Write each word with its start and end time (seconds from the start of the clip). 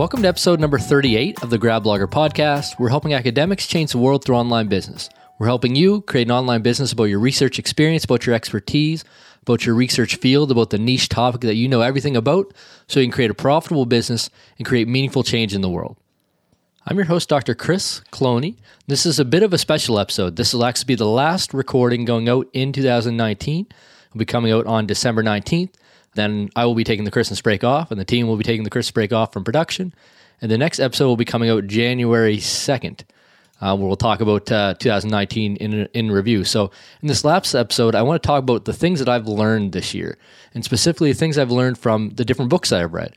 Welcome 0.00 0.22
to 0.22 0.28
episode 0.28 0.60
number 0.60 0.78
38 0.78 1.42
of 1.42 1.50
the 1.50 1.58
Grad 1.58 1.82
Blogger 1.82 2.06
podcast. 2.06 2.78
We're 2.78 2.88
helping 2.88 3.12
academics 3.12 3.66
change 3.66 3.92
the 3.92 3.98
world 3.98 4.24
through 4.24 4.36
online 4.36 4.66
business. 4.66 5.10
We're 5.38 5.48
helping 5.48 5.76
you 5.76 6.00
create 6.00 6.26
an 6.26 6.32
online 6.32 6.62
business 6.62 6.90
about 6.90 7.04
your 7.04 7.18
research 7.18 7.58
experience, 7.58 8.04
about 8.04 8.24
your 8.24 8.34
expertise, 8.34 9.04
about 9.42 9.66
your 9.66 9.74
research 9.74 10.16
field, 10.16 10.50
about 10.50 10.70
the 10.70 10.78
niche 10.78 11.10
topic 11.10 11.42
that 11.42 11.56
you 11.56 11.68
know 11.68 11.82
everything 11.82 12.16
about, 12.16 12.54
so 12.86 12.98
you 12.98 13.04
can 13.04 13.12
create 13.12 13.30
a 13.30 13.34
profitable 13.34 13.84
business 13.84 14.30
and 14.56 14.66
create 14.66 14.88
meaningful 14.88 15.22
change 15.22 15.54
in 15.54 15.60
the 15.60 15.68
world. 15.68 15.98
I'm 16.86 16.96
your 16.96 17.04
host, 17.04 17.28
Dr. 17.28 17.54
Chris 17.54 18.00
Cloney. 18.10 18.56
This 18.86 19.04
is 19.04 19.18
a 19.18 19.24
bit 19.26 19.42
of 19.42 19.52
a 19.52 19.58
special 19.58 19.98
episode. 19.98 20.36
This 20.36 20.54
will 20.54 20.64
actually 20.64 20.86
be 20.86 20.94
the 20.94 21.04
last 21.04 21.52
recording 21.52 22.06
going 22.06 22.26
out 22.26 22.48
in 22.54 22.72
2019. 22.72 23.66
It'll 23.68 24.18
be 24.18 24.24
coming 24.24 24.50
out 24.50 24.64
on 24.64 24.86
December 24.86 25.22
19th. 25.22 25.74
Then 26.14 26.50
I 26.56 26.64
will 26.64 26.74
be 26.74 26.84
taking 26.84 27.04
the 27.04 27.10
Christmas 27.10 27.40
break 27.40 27.62
off, 27.62 27.90
and 27.90 28.00
the 28.00 28.04
team 28.04 28.26
will 28.26 28.36
be 28.36 28.44
taking 28.44 28.64
the 28.64 28.70
Christmas 28.70 28.92
break 28.92 29.12
off 29.12 29.32
from 29.32 29.44
production. 29.44 29.94
And 30.42 30.50
the 30.50 30.58
next 30.58 30.80
episode 30.80 31.06
will 31.06 31.16
be 31.16 31.24
coming 31.24 31.50
out 31.50 31.66
January 31.66 32.38
2nd, 32.38 33.02
uh, 33.60 33.76
where 33.76 33.86
we'll 33.86 33.96
talk 33.96 34.20
about 34.20 34.50
uh, 34.50 34.74
2019 34.78 35.56
in, 35.56 35.86
in 35.92 36.10
review. 36.10 36.44
So, 36.44 36.70
in 37.02 37.08
this 37.08 37.24
last 37.24 37.54
episode, 37.54 37.94
I 37.94 38.02
want 38.02 38.22
to 38.22 38.26
talk 38.26 38.42
about 38.42 38.64
the 38.64 38.72
things 38.72 38.98
that 38.98 39.08
I've 39.08 39.28
learned 39.28 39.72
this 39.72 39.94
year, 39.94 40.16
and 40.54 40.64
specifically 40.64 41.12
things 41.12 41.38
I've 41.38 41.50
learned 41.50 41.78
from 41.78 42.10
the 42.10 42.24
different 42.24 42.50
books 42.50 42.72
I've 42.72 42.92
read. 42.94 43.14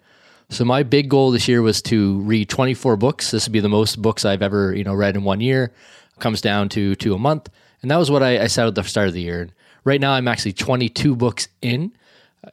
So, 0.49 0.65
my 0.65 0.83
big 0.83 1.09
goal 1.09 1.31
this 1.31 1.47
year 1.47 1.61
was 1.61 1.81
to 1.83 2.19
read 2.19 2.49
24 2.49 2.97
books. 2.97 3.31
This 3.31 3.47
would 3.47 3.53
be 3.53 3.61
the 3.61 3.69
most 3.69 4.01
books 4.01 4.25
I've 4.25 4.41
ever 4.41 4.75
you 4.75 4.83
know 4.83 4.93
read 4.93 5.15
in 5.15 5.23
one 5.23 5.41
year. 5.41 5.71
It 6.15 6.19
comes 6.19 6.41
down 6.41 6.69
to 6.69 6.93
to 6.95 7.15
a 7.15 7.19
month, 7.19 7.49
and 7.81 7.89
that 7.89 7.97
was 7.97 8.11
what 8.11 8.21
I, 8.21 8.43
I 8.43 8.47
set 8.47 8.67
at 8.67 8.75
the 8.75 8.83
start 8.83 9.07
of 9.07 9.13
the 9.13 9.21
year. 9.21 9.41
And 9.41 9.53
right 9.85 10.01
now, 10.01 10.11
I'm 10.11 10.27
actually 10.27 10.53
22 10.53 11.15
books 11.15 11.47
in 11.61 11.93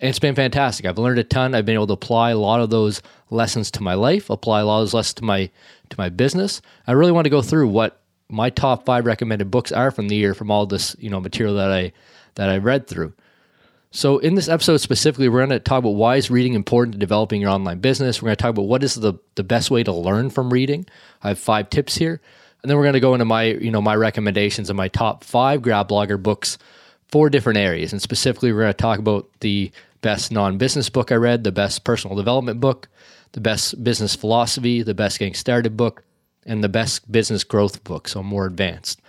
it's 0.01 0.19
been 0.19 0.35
fantastic. 0.35 0.87
I've 0.87 0.99
learned 0.99 1.19
a 1.19 1.25
ton. 1.25 1.55
I've 1.55 1.67
been 1.67 1.75
able 1.75 1.89
to 1.89 1.95
apply 1.95 2.31
a 2.31 2.39
lot 2.39 2.61
of 2.61 2.71
those 2.71 3.03
lessons 3.31 3.71
to 3.73 3.83
my 3.83 3.95
life, 3.95 4.31
apply 4.31 4.61
a 4.61 4.67
lot 4.67 4.81
of 4.81 4.83
those 4.83 4.95
lessons 4.95 5.15
to 5.15 5.25
my 5.25 5.51
to 5.89 5.97
my 5.99 6.09
business. 6.09 6.63
I 6.87 6.93
really 6.93 7.13
want 7.13 7.25
to 7.25 7.31
go 7.31 7.43
through 7.43 7.69
what 7.69 8.01
my 8.29 8.51
top 8.51 8.85
five 8.85 9.07
recommended 9.07 9.51
books 9.51 9.73
are 9.73 9.91
from 9.91 10.09
the 10.09 10.15
year 10.15 10.35
from 10.35 10.51
all 10.51 10.67
this 10.67 10.95
you 10.99 11.11
know 11.11 11.21
material 11.21 11.57
that 11.57 11.73
I 11.73 11.93
that 12.37 12.49
I 12.49 12.59
read 12.59 12.87
through. 12.87 13.13
So 13.93 14.19
in 14.19 14.37
this 14.37 14.49
episode 14.49 14.77
specifically, 14.77 15.29
we're 15.29 15.41
going 15.41 15.51
to 15.51 15.59
talk 15.59 15.81
about 15.81 15.91
why 15.91 16.15
is 16.15 16.31
reading 16.31 16.55
important 16.55 16.93
to 16.93 16.99
developing 16.99 17.41
your 17.41 17.51
online 17.51 17.81
business. 17.81 18.23
We're 18.23 18.27
going 18.27 18.37
to 18.37 18.43
talk 18.43 18.51
about 18.51 18.69
what 18.69 18.85
is 18.85 18.95
the 18.95 19.15
the 19.35 19.43
best 19.43 19.71
way 19.71 19.83
to 19.83 19.93
learn 19.93 20.31
from 20.31 20.53
reading. 20.53 20.87
I 21.23 21.29
have 21.29 21.39
five 21.41 21.71
tips 21.71 21.97
here, 21.97 22.21
and 22.63 22.71
then 22.71 22.77
we're 22.77 22.85
going 22.85 22.93
to 22.95 23.01
go 23.01 23.15
into 23.15 23.25
my 23.25 23.45
you 23.45 23.73
know 23.73 23.83
my 23.83 23.97
recommendations 23.97 24.71
of 24.71 24.77
my 24.77 24.89
top 24.89 25.25
five 25.25 25.63
grad 25.63 25.89
blogger 25.89 26.23
books 26.23 26.59
four 27.11 27.31
different 27.31 27.59
areas. 27.59 27.93
And 27.93 28.01
specifically, 28.01 28.53
we're 28.53 28.63
going 28.63 28.73
to 28.73 28.77
talk 28.77 28.99
about 28.99 29.29
the 29.41 29.71
best 30.03 30.33
non 30.33 30.59
business 30.59 30.89
book 30.89 31.13
I 31.13 31.17
read, 31.17 31.45
the 31.45 31.53
best 31.53 31.85
personal 31.85 32.17
development 32.17 32.61
book, 32.61 32.89
the 33.33 33.41
best 33.41 33.83
business 33.83 34.15
philosophy, 34.15 34.83
the 34.83 34.95
best 34.95 35.19
getting 35.19 35.35
started 35.35 35.77
book, 35.77 36.05
and 36.47 36.65
the 36.65 36.69
best 36.69 37.11
business 37.11 37.45
growth 37.45 37.85
book, 37.85 38.09
so 38.09 38.23
more 38.23 38.47
advanced. 38.47 39.01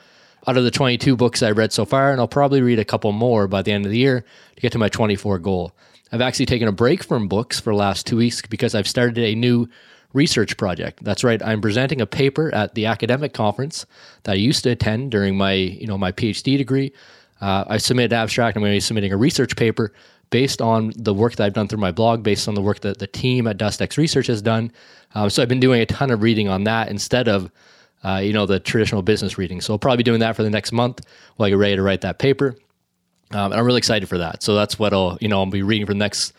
Out 0.48 0.58
of 0.58 0.64
the 0.64 0.72
22 0.72 1.16
books 1.16 1.44
I 1.44 1.52
read 1.52 1.72
so 1.72 1.86
far, 1.86 2.12
and 2.12 2.20
I'll 2.20 2.28
probably 2.28 2.62
read 2.62 2.80
a 2.80 2.86
couple 2.86 3.12
more 3.12 3.48
by 3.48 3.62
the 3.62 3.72
end 3.72 3.86
of 3.86 3.92
the 3.92 3.98
year 3.98 4.26
to 4.56 4.62
get 4.62 4.72
to 4.72 4.80
my 4.80 4.90
24 4.90 5.40
goal. 5.40 5.74
I've 6.12 6.22
actually 6.22 6.48
taken 6.48 6.68
a 6.68 6.74
break 6.74 7.04
from 7.04 7.28
books 7.28 7.60
for 7.60 7.72
the 7.72 7.78
last 7.78 8.06
two 8.06 8.18
weeks 8.18 8.42
because 8.42 8.76
I've 8.76 8.88
started 8.88 9.20
a 9.20 9.36
new 9.36 9.70
research 10.14 10.58
project. 10.58 11.04
That's 11.04 11.24
right. 11.24 11.42
I'm 11.42 11.62
presenting 11.62 12.02
a 12.02 12.06
paper 12.06 12.54
at 12.54 12.76
the 12.76 12.88
academic 12.88 13.34
conference 13.34 13.86
that 14.24 14.34
I 14.34 14.36
used 14.36 14.64
to 14.64 14.72
attend 14.72 15.12
during 15.12 15.38
my, 15.38 15.54
you 15.54 15.88
know, 15.88 15.98
my 15.98 16.12
PhD 16.12 16.58
degree 16.58 16.92
uh, 17.42 17.66
I 17.68 17.78
submitted 17.78 18.14
abstract. 18.14 18.56
I'm 18.56 18.62
going 18.62 18.72
to 18.72 18.76
be 18.76 18.80
submitting 18.80 19.12
a 19.12 19.18
research 19.18 19.56
paper 19.56 19.94
based 20.30 20.62
on 20.62 20.94
the 20.96 21.14
work 21.14 21.36
that 21.36 21.46
I've 21.46 21.54
done 21.54 21.68
through 21.68 21.80
my 21.80 21.92
blog, 21.92 22.24
based 22.24 22.48
on 22.48 22.56
the 22.56 22.62
work 22.62 22.80
that 22.82 23.00
the 23.00 23.08
team 23.08 23.48
at 23.48 23.58
DustEx 23.58 23.98
Research 23.98 24.28
has 24.28 24.42
done. 24.42 24.72
Um, 25.14 25.30
so 25.30 25.42
I've 25.42 25.50
been 25.50 25.60
doing 25.60 25.82
a 25.82 25.86
ton 25.86 26.10
of 26.10 26.22
reading 26.22 26.48
on 26.48 26.64
that 26.64 26.88
instead 26.88 27.28
of, 27.28 27.52
uh, 28.04 28.22
you 28.24 28.32
know, 28.32 28.46
the 28.46 28.60
traditional 28.60 29.02
business 29.02 29.38
reading. 29.38 29.60
So 29.60 29.74
I'll 29.74 29.80
probably 29.80 29.98
be 29.98 30.04
doing 30.04 30.22
that 30.22 30.36
for 30.36 30.44
the 30.44 30.50
next 30.50 30.72
month 30.72 31.02
while 31.36 31.48
I 31.48 31.50
get 31.50 31.58
ready 31.58 31.76
to 31.76 31.82
write 31.82 32.02
that 32.02 32.18
paper. 32.18 32.56
Um, 33.32 33.52
and 33.52 33.56
I'm 33.56 33.66
really 33.66 33.80
excited 33.80 34.08
for 34.08 34.18
that. 34.20 34.42
So 34.42 34.56
that's 34.56 34.80
what 34.80 34.94
I'll, 34.94 35.18
you 35.20 35.28
know, 35.28 35.40
I'll 35.40 35.46
be 35.46 35.64
reading 35.64 35.86
for 35.86 35.94
the 35.94 36.00
next 36.00 36.34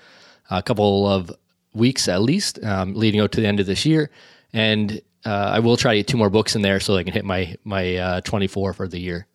uh, 0.50 0.62
couple 0.62 1.06
of 1.06 1.30
weeks 1.74 2.08
at 2.08 2.22
least, 2.22 2.62
um, 2.64 2.94
leading 2.94 3.20
up 3.20 3.30
to 3.32 3.40
the 3.40 3.46
end 3.46 3.60
of 3.60 3.66
this 3.66 3.84
year. 3.84 4.10
And 4.52 5.00
uh, 5.24 5.50
I 5.54 5.58
will 5.60 5.76
try 5.76 5.92
to 5.92 5.98
get 6.00 6.08
two 6.08 6.16
more 6.16 6.30
books 6.30 6.56
in 6.56 6.62
there 6.62 6.80
so 6.80 6.96
I 6.96 7.04
can 7.04 7.12
hit 7.12 7.24
my 7.24 7.54
my 7.64 7.96
uh, 7.96 8.20
24 8.22 8.72
for 8.72 8.88
the 8.88 8.98
year. 8.98 9.26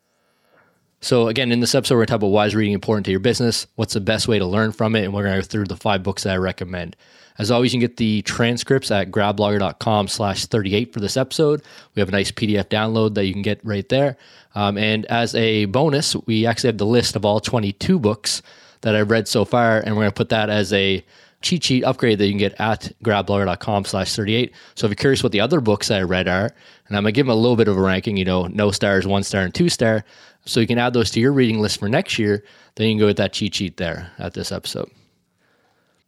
So 0.99 1.27
again, 1.27 1.51
in 1.51 1.59
this 1.59 1.75
episode, 1.75 1.95
we're 1.95 1.99
going 1.99 2.07
to 2.07 2.11
talk 2.11 2.19
about 2.19 2.27
why 2.27 2.45
is 2.47 2.55
reading 2.55 2.73
important 2.73 3.05
to 3.05 3.11
your 3.11 3.19
business, 3.19 3.67
what's 3.75 3.93
the 3.93 4.01
best 4.01 4.27
way 4.27 4.39
to 4.39 4.45
learn 4.45 4.71
from 4.71 4.95
it, 4.95 5.03
and 5.03 5.13
we're 5.13 5.23
going 5.23 5.35
to 5.35 5.41
go 5.41 5.47
through 5.47 5.65
the 5.65 5.77
five 5.77 6.01
books 6.01 6.23
that 6.23 6.33
I 6.33 6.37
recommend. 6.37 6.95
As 7.37 7.51
always, 7.51 7.71
you 7.71 7.79
can 7.79 7.87
get 7.87 7.97
the 7.97 8.23
transcripts 8.23 8.89
at 8.89 9.11
gradblogger.com 9.11 10.07
slash 10.07 10.47
38 10.47 10.91
for 10.91 10.99
this 10.99 11.15
episode. 11.15 11.61
We 11.93 11.99
have 11.99 12.09
a 12.09 12.13
nice 12.13 12.31
PDF 12.31 12.65
download 12.65 13.13
that 13.13 13.25
you 13.25 13.33
can 13.33 13.43
get 13.43 13.63
right 13.63 13.87
there. 13.89 14.17
Um, 14.55 14.77
and 14.77 15.05
as 15.05 15.35
a 15.35 15.65
bonus, 15.65 16.15
we 16.25 16.47
actually 16.47 16.69
have 16.69 16.79
the 16.79 16.85
list 16.87 17.15
of 17.15 17.25
all 17.25 17.39
22 17.39 17.99
books 17.99 18.41
that 18.81 18.95
I've 18.95 19.11
read 19.11 19.27
so 19.27 19.45
far, 19.45 19.79
and 19.79 19.95
we're 19.95 20.03
going 20.03 20.11
to 20.11 20.15
put 20.15 20.29
that 20.29 20.49
as 20.49 20.73
a 20.73 21.05
cheat 21.41 21.63
sheet 21.63 21.83
upgrade 21.83 22.17
that 22.19 22.25
you 22.25 22.31
can 22.31 22.39
get 22.39 22.59
at 22.59 22.91
gradblogger.com 23.03 23.85
slash 23.85 24.15
38. 24.15 24.53
So 24.75 24.87
if 24.87 24.91
you're 24.91 24.95
curious 24.95 25.23
what 25.23 25.31
the 25.31 25.41
other 25.41 25.61
books 25.61 25.91
I 25.91 26.01
read 26.01 26.27
are, 26.27 26.51
and 26.87 26.97
I'm 26.97 27.03
going 27.03 27.13
to 27.13 27.15
give 27.15 27.27
them 27.27 27.35
a 27.35 27.39
little 27.39 27.55
bit 27.55 27.67
of 27.67 27.77
a 27.77 27.81
ranking, 27.81 28.17
you 28.17 28.25
know, 28.25 28.47
no 28.47 28.71
stars, 28.71 29.05
one 29.05 29.23
star, 29.23 29.41
and 29.41 29.53
two 29.53 29.69
star. 29.69 30.03
So 30.45 30.59
you 30.59 30.67
can 30.67 30.79
add 30.79 30.93
those 30.93 31.11
to 31.11 31.19
your 31.19 31.33
reading 31.33 31.59
list 31.59 31.79
for 31.79 31.89
next 31.89 32.17
year. 32.17 32.43
Then 32.75 32.87
you 32.87 32.93
can 32.93 32.99
go 32.99 33.05
with 33.07 33.17
that 33.17 33.33
cheat 33.33 33.55
sheet 33.55 33.77
there 33.77 34.11
at 34.17 34.33
this 34.33 34.51
episode. 34.51 34.89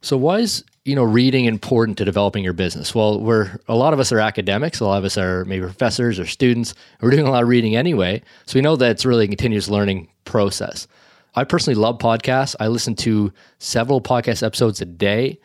So 0.02 0.16
why 0.16 0.38
is 0.38 0.64
you 0.86 0.94
know 0.94 1.04
reading 1.04 1.44
important 1.44 1.98
to 1.98 2.04
developing 2.06 2.42
your 2.42 2.54
business? 2.54 2.94
Well, 2.94 3.20
we're 3.20 3.58
a 3.68 3.74
lot 3.74 3.92
of 3.92 4.00
us 4.00 4.12
are 4.12 4.18
academics. 4.18 4.80
A 4.80 4.86
lot 4.86 4.98
of 4.98 5.04
us 5.04 5.18
are 5.18 5.44
maybe 5.44 5.62
professors 5.62 6.18
or 6.18 6.26
students. 6.26 6.74
We're 7.00 7.10
doing 7.10 7.26
a 7.26 7.30
lot 7.30 7.42
of 7.42 7.48
reading 7.48 7.76
anyway, 7.76 8.22
so 8.46 8.58
we 8.58 8.62
know 8.62 8.76
that 8.76 8.90
it's 8.90 9.04
really 9.04 9.26
a 9.26 9.28
continuous 9.28 9.68
learning 9.68 10.08
process. 10.24 10.86
I 11.34 11.44
personally 11.44 11.80
love 11.80 11.98
podcasts. 11.98 12.56
I 12.60 12.68
listen 12.68 12.94
to 12.96 13.32
several 13.58 14.00
podcast 14.00 14.42
episodes 14.42 14.80
a 14.80 14.86
day 14.86 15.38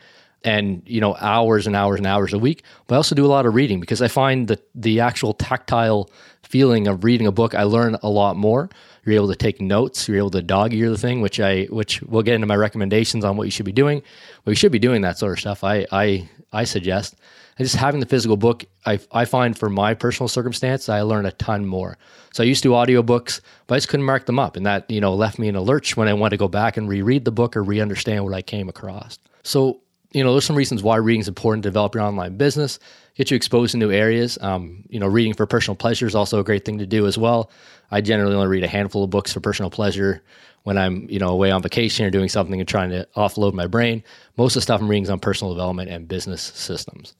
and 0.44 0.84
you 0.86 1.02
know 1.02 1.16
hours 1.16 1.66
and 1.66 1.76
hours 1.76 1.98
and 2.00 2.06
hours 2.06 2.32
a 2.32 2.38
week 2.38 2.64
but 2.86 2.94
i 2.94 2.98
also 2.98 3.16
do 3.16 3.26
a 3.26 3.28
lot 3.28 3.48
of 3.48 3.56
reading 3.56 3.80
because 3.80 4.00
i 4.00 4.08
find 4.08 4.48
that 4.48 4.62
the 4.76 5.00
actual 5.00 5.34
tactile 5.34 6.08
feeling 6.44 6.88
of 6.88 7.04
reading 7.04 7.26
a 7.26 7.32
book 7.32 7.56
i 7.56 7.64
learn 7.64 7.98
a 8.04 8.10
lot 8.10 8.38
more. 8.38 8.70
You're 9.04 9.16
able 9.16 9.28
to 9.28 9.36
take 9.36 9.62
notes. 9.62 10.08
You're 10.08 10.18
able 10.18 10.32
to 10.32 10.42
dog 10.42 10.74
ear 10.74 10.90
the 10.90 10.98
thing 10.98 11.22
which 11.22 11.40
i 11.40 11.64
which 11.66 12.02
we'll 12.04 12.24
get 12.24 12.36
into 12.36 12.48
my 12.48 12.56
recommendations 12.56 13.26
on 13.26 13.38
what 13.38 13.46
you 13.46 13.52
should 13.52 13.66
be 13.66 13.72
doing. 13.72 14.02
Well 14.46 14.52
you 14.52 14.56
should 14.56 14.72
be 14.72 14.80
doing 14.80 15.02
that 15.02 15.18
sort 15.18 15.34
of 15.34 15.40
stuff 15.40 15.64
i 15.64 15.86
i 15.92 16.30
i 16.54 16.64
suggest 16.64 17.16
just 17.64 17.76
having 17.76 18.00
the 18.00 18.06
physical 18.06 18.38
book 18.38 18.66
i 18.86 19.00
i 19.12 19.26
find 19.26 19.58
for 19.58 19.70
my 19.70 19.94
personal 19.94 20.28
circumstance 20.28 20.90
i 20.90 21.02
learn 21.02 21.26
a 21.26 21.32
ton 21.34 21.66
more 21.66 21.98
so 22.34 22.44
i 22.44 22.46
used 22.46 22.64
to 22.64 22.70
do 22.70 22.74
audiobooks 22.74 23.42
but 23.68 23.76
i 23.76 23.78
just 23.78 23.88
couldn't 23.88 24.06
mark 24.06 24.26
them 24.26 24.40
up 24.40 24.56
and 24.56 24.66
that 24.66 24.90
you 24.90 25.02
know 25.02 25.14
left 25.14 25.40
me 25.40 25.48
in 25.48 25.56
a 25.56 25.62
lurch 25.62 25.96
when 25.96 26.08
i 26.08 26.14
wanted 26.14 26.32
to 26.32 26.38
go 26.38 26.48
back 26.48 26.78
and 26.78 26.90
reread 26.90 27.26
the 27.26 27.32
book 27.32 27.56
or 27.56 27.64
re-understand 27.64 28.24
what 28.24 28.34
i 28.34 28.42
came 28.42 28.70
across 28.70 29.20
so 29.44 29.80
you 30.16 30.24
know, 30.24 30.32
there's 30.32 30.46
some 30.46 30.56
reasons 30.56 30.82
why 30.82 30.96
reading 30.96 31.20
is 31.20 31.28
important 31.28 31.64
to 31.64 31.68
develop 31.68 31.94
your 31.94 32.02
online 32.06 32.38
business, 32.38 32.80
get 33.16 33.30
you 33.30 33.36
exposed 33.36 33.74
to 33.74 33.78
new 33.78 33.92
areas. 33.92 34.38
Um, 34.40 34.86
you 34.88 34.98
know, 34.98 35.08
reading 35.08 35.34
for 35.34 35.46
personal 35.46 35.76
pleasure 35.76 36.08
is 36.08 36.16
also 36.16 36.40
a 36.40 36.44
great 36.44 36.64
thing 36.64 36.78
to 36.78 36.86
do 36.86 37.06
as 37.06 37.18
well. 37.18 37.52
I 37.92 38.00
generally 38.00 38.34
only 38.34 38.48
read 38.48 38.64
a 38.64 38.68
handful 38.70 39.04
of 39.04 39.10
books 39.10 39.34
for 39.34 39.42
personal 39.42 39.70
pleasure 39.70 40.24
when 40.64 40.78
I'm, 40.78 41.06
you 41.10 41.20
know, 41.20 41.28
away 41.28 41.52
on 41.52 41.62
vacation 41.62 42.06
or 42.06 42.12
doing 42.12 42.30
something 42.30 42.62
and 42.62 42.68
trying 42.68 42.92
to 42.92 43.06
offload 43.18 43.52
my 43.52 43.68
brain. 43.68 44.06
Most 44.38 44.56
of 44.56 44.62
the 44.62 44.62
stuff 44.62 44.80
I'm 44.80 44.88
reading 44.88 45.04
is 45.04 45.10
on 45.10 45.20
personal 45.20 45.54
development 45.54 45.90
and 45.90 46.08
business 46.08 46.42
systems. 46.42 47.14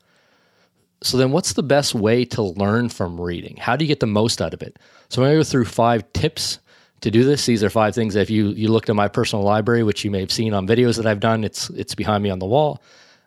So 1.02 1.18
then 1.18 1.32
what's 1.32 1.54
the 1.54 1.64
best 1.64 1.94
way 1.94 2.26
to 2.26 2.42
learn 2.42 2.90
from 2.90 3.20
reading? 3.20 3.58
How 3.58 3.76
do 3.76 3.86
you 3.86 3.88
get 3.88 4.00
the 4.00 4.08
most 4.08 4.42
out 4.42 4.54
of 4.54 4.62
it? 4.62 4.78
So 5.10 5.22
I'm 5.22 5.28
going 5.28 5.36
to 5.36 5.40
go 5.40 5.44
through 5.44 5.66
five 5.66 6.12
tips 6.14 6.60
to 7.02 7.12
do 7.12 7.24
this. 7.24 7.46
These 7.46 7.64
are 7.64 7.70
five 7.70 7.94
things. 7.94 8.16
If 8.16 8.30
you 8.30 8.50
you 8.50 8.70
looked 8.70 8.90
at 8.90 8.96
my 8.96 9.08
personal 9.08 9.46
library, 9.46 9.84
which 9.84 10.04
you 10.04 10.12
may 10.12 10.20
have 10.22 10.32
seen 10.32 10.54
on 10.54 10.68
videos 10.68 10.98
that 10.98 11.06
I've 11.06 11.20
done, 11.20 11.44
it's 11.44 11.70
it's 11.72 11.96
behind 11.96 12.24
me 12.24 12.30
on 12.30 12.40
the 12.40 12.46
wall. 12.46 12.82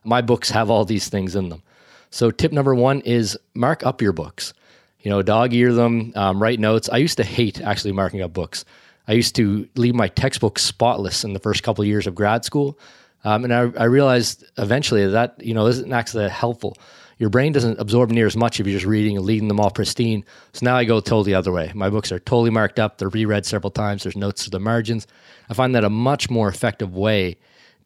My 0.05 0.21
books 0.21 0.51
have 0.51 0.71
all 0.71 0.85
these 0.85 1.09
things 1.09 1.37
in 1.37 1.49
them. 1.49 1.63
So 2.11 2.31
tip 2.31 2.53
number 2.53 2.75
one 2.75 3.01
is 3.03 3.39
mark 3.55 3.85
up 3.85 4.03
your 4.03 4.13
books. 4.13 4.53
You 5.01 5.11
know, 5.11 5.23
dog 5.23 5.55
ear 5.55 5.73
them, 5.73 6.13
um, 6.17 6.43
write 6.43 6.59
notes. 6.59 6.89
I 6.89 6.97
used 6.97 7.19
to 7.19 7.25
hate 7.25 7.61
actually 7.61 7.93
marking 7.93 8.21
up 8.23 8.33
books. 8.33 8.65
I 9.07 9.13
used 9.13 9.37
to 9.37 9.69
leave 9.77 9.95
my 9.95 10.09
textbook 10.09 10.59
spotless 10.59 11.23
in 11.23 11.33
the 11.33 11.39
first 11.39 11.63
couple 11.63 11.83
of 11.83 11.89
years 11.89 12.07
of 12.07 12.15
grad 12.15 12.45
school, 12.45 12.79
um, 13.25 13.45
and 13.45 13.55
I, 13.55 13.71
I 13.79 13.85
realized 13.85 14.45
eventually 14.59 15.07
that 15.07 15.37
you 15.41 15.55
know 15.55 15.67
isn't 15.67 15.93
actually 15.93 16.29
helpful 16.29 16.77
your 17.19 17.31
brain 17.31 17.53
doesn't 17.53 17.81
absorb 17.81 18.11
near 18.11 18.27
as 18.27 18.37
much 18.37 18.61
if 18.61 18.67
you're 18.67 18.77
just 18.77 18.87
reading 18.87 19.17
and 19.17 19.27
leaving 19.27 19.49
them 19.49 19.61
all 19.61 19.71
pristine. 19.71 20.25
So 20.53 20.65
now 20.65 20.77
I 20.77 20.85
go 20.85 21.01
totally 21.01 21.33
the 21.33 21.39
other 21.39 21.53
way. 21.53 21.73
My 21.75 21.91
books 21.91 22.13
are 22.13 22.21
totally 22.21 22.51
marked 22.51 22.79
up. 22.79 22.99
They're 22.99 23.09
reread 23.09 23.45
several 23.45 23.71
times. 23.71 24.05
There's 24.05 24.17
notes 24.17 24.45
to 24.45 24.51
the 24.51 24.61
margins. 24.61 25.07
I 25.49 25.55
find 25.55 25.75
that 25.75 25.85
a 25.85 25.91
much 25.91 26.31
more 26.31 26.49
effective 26.49 26.95
way 26.95 27.37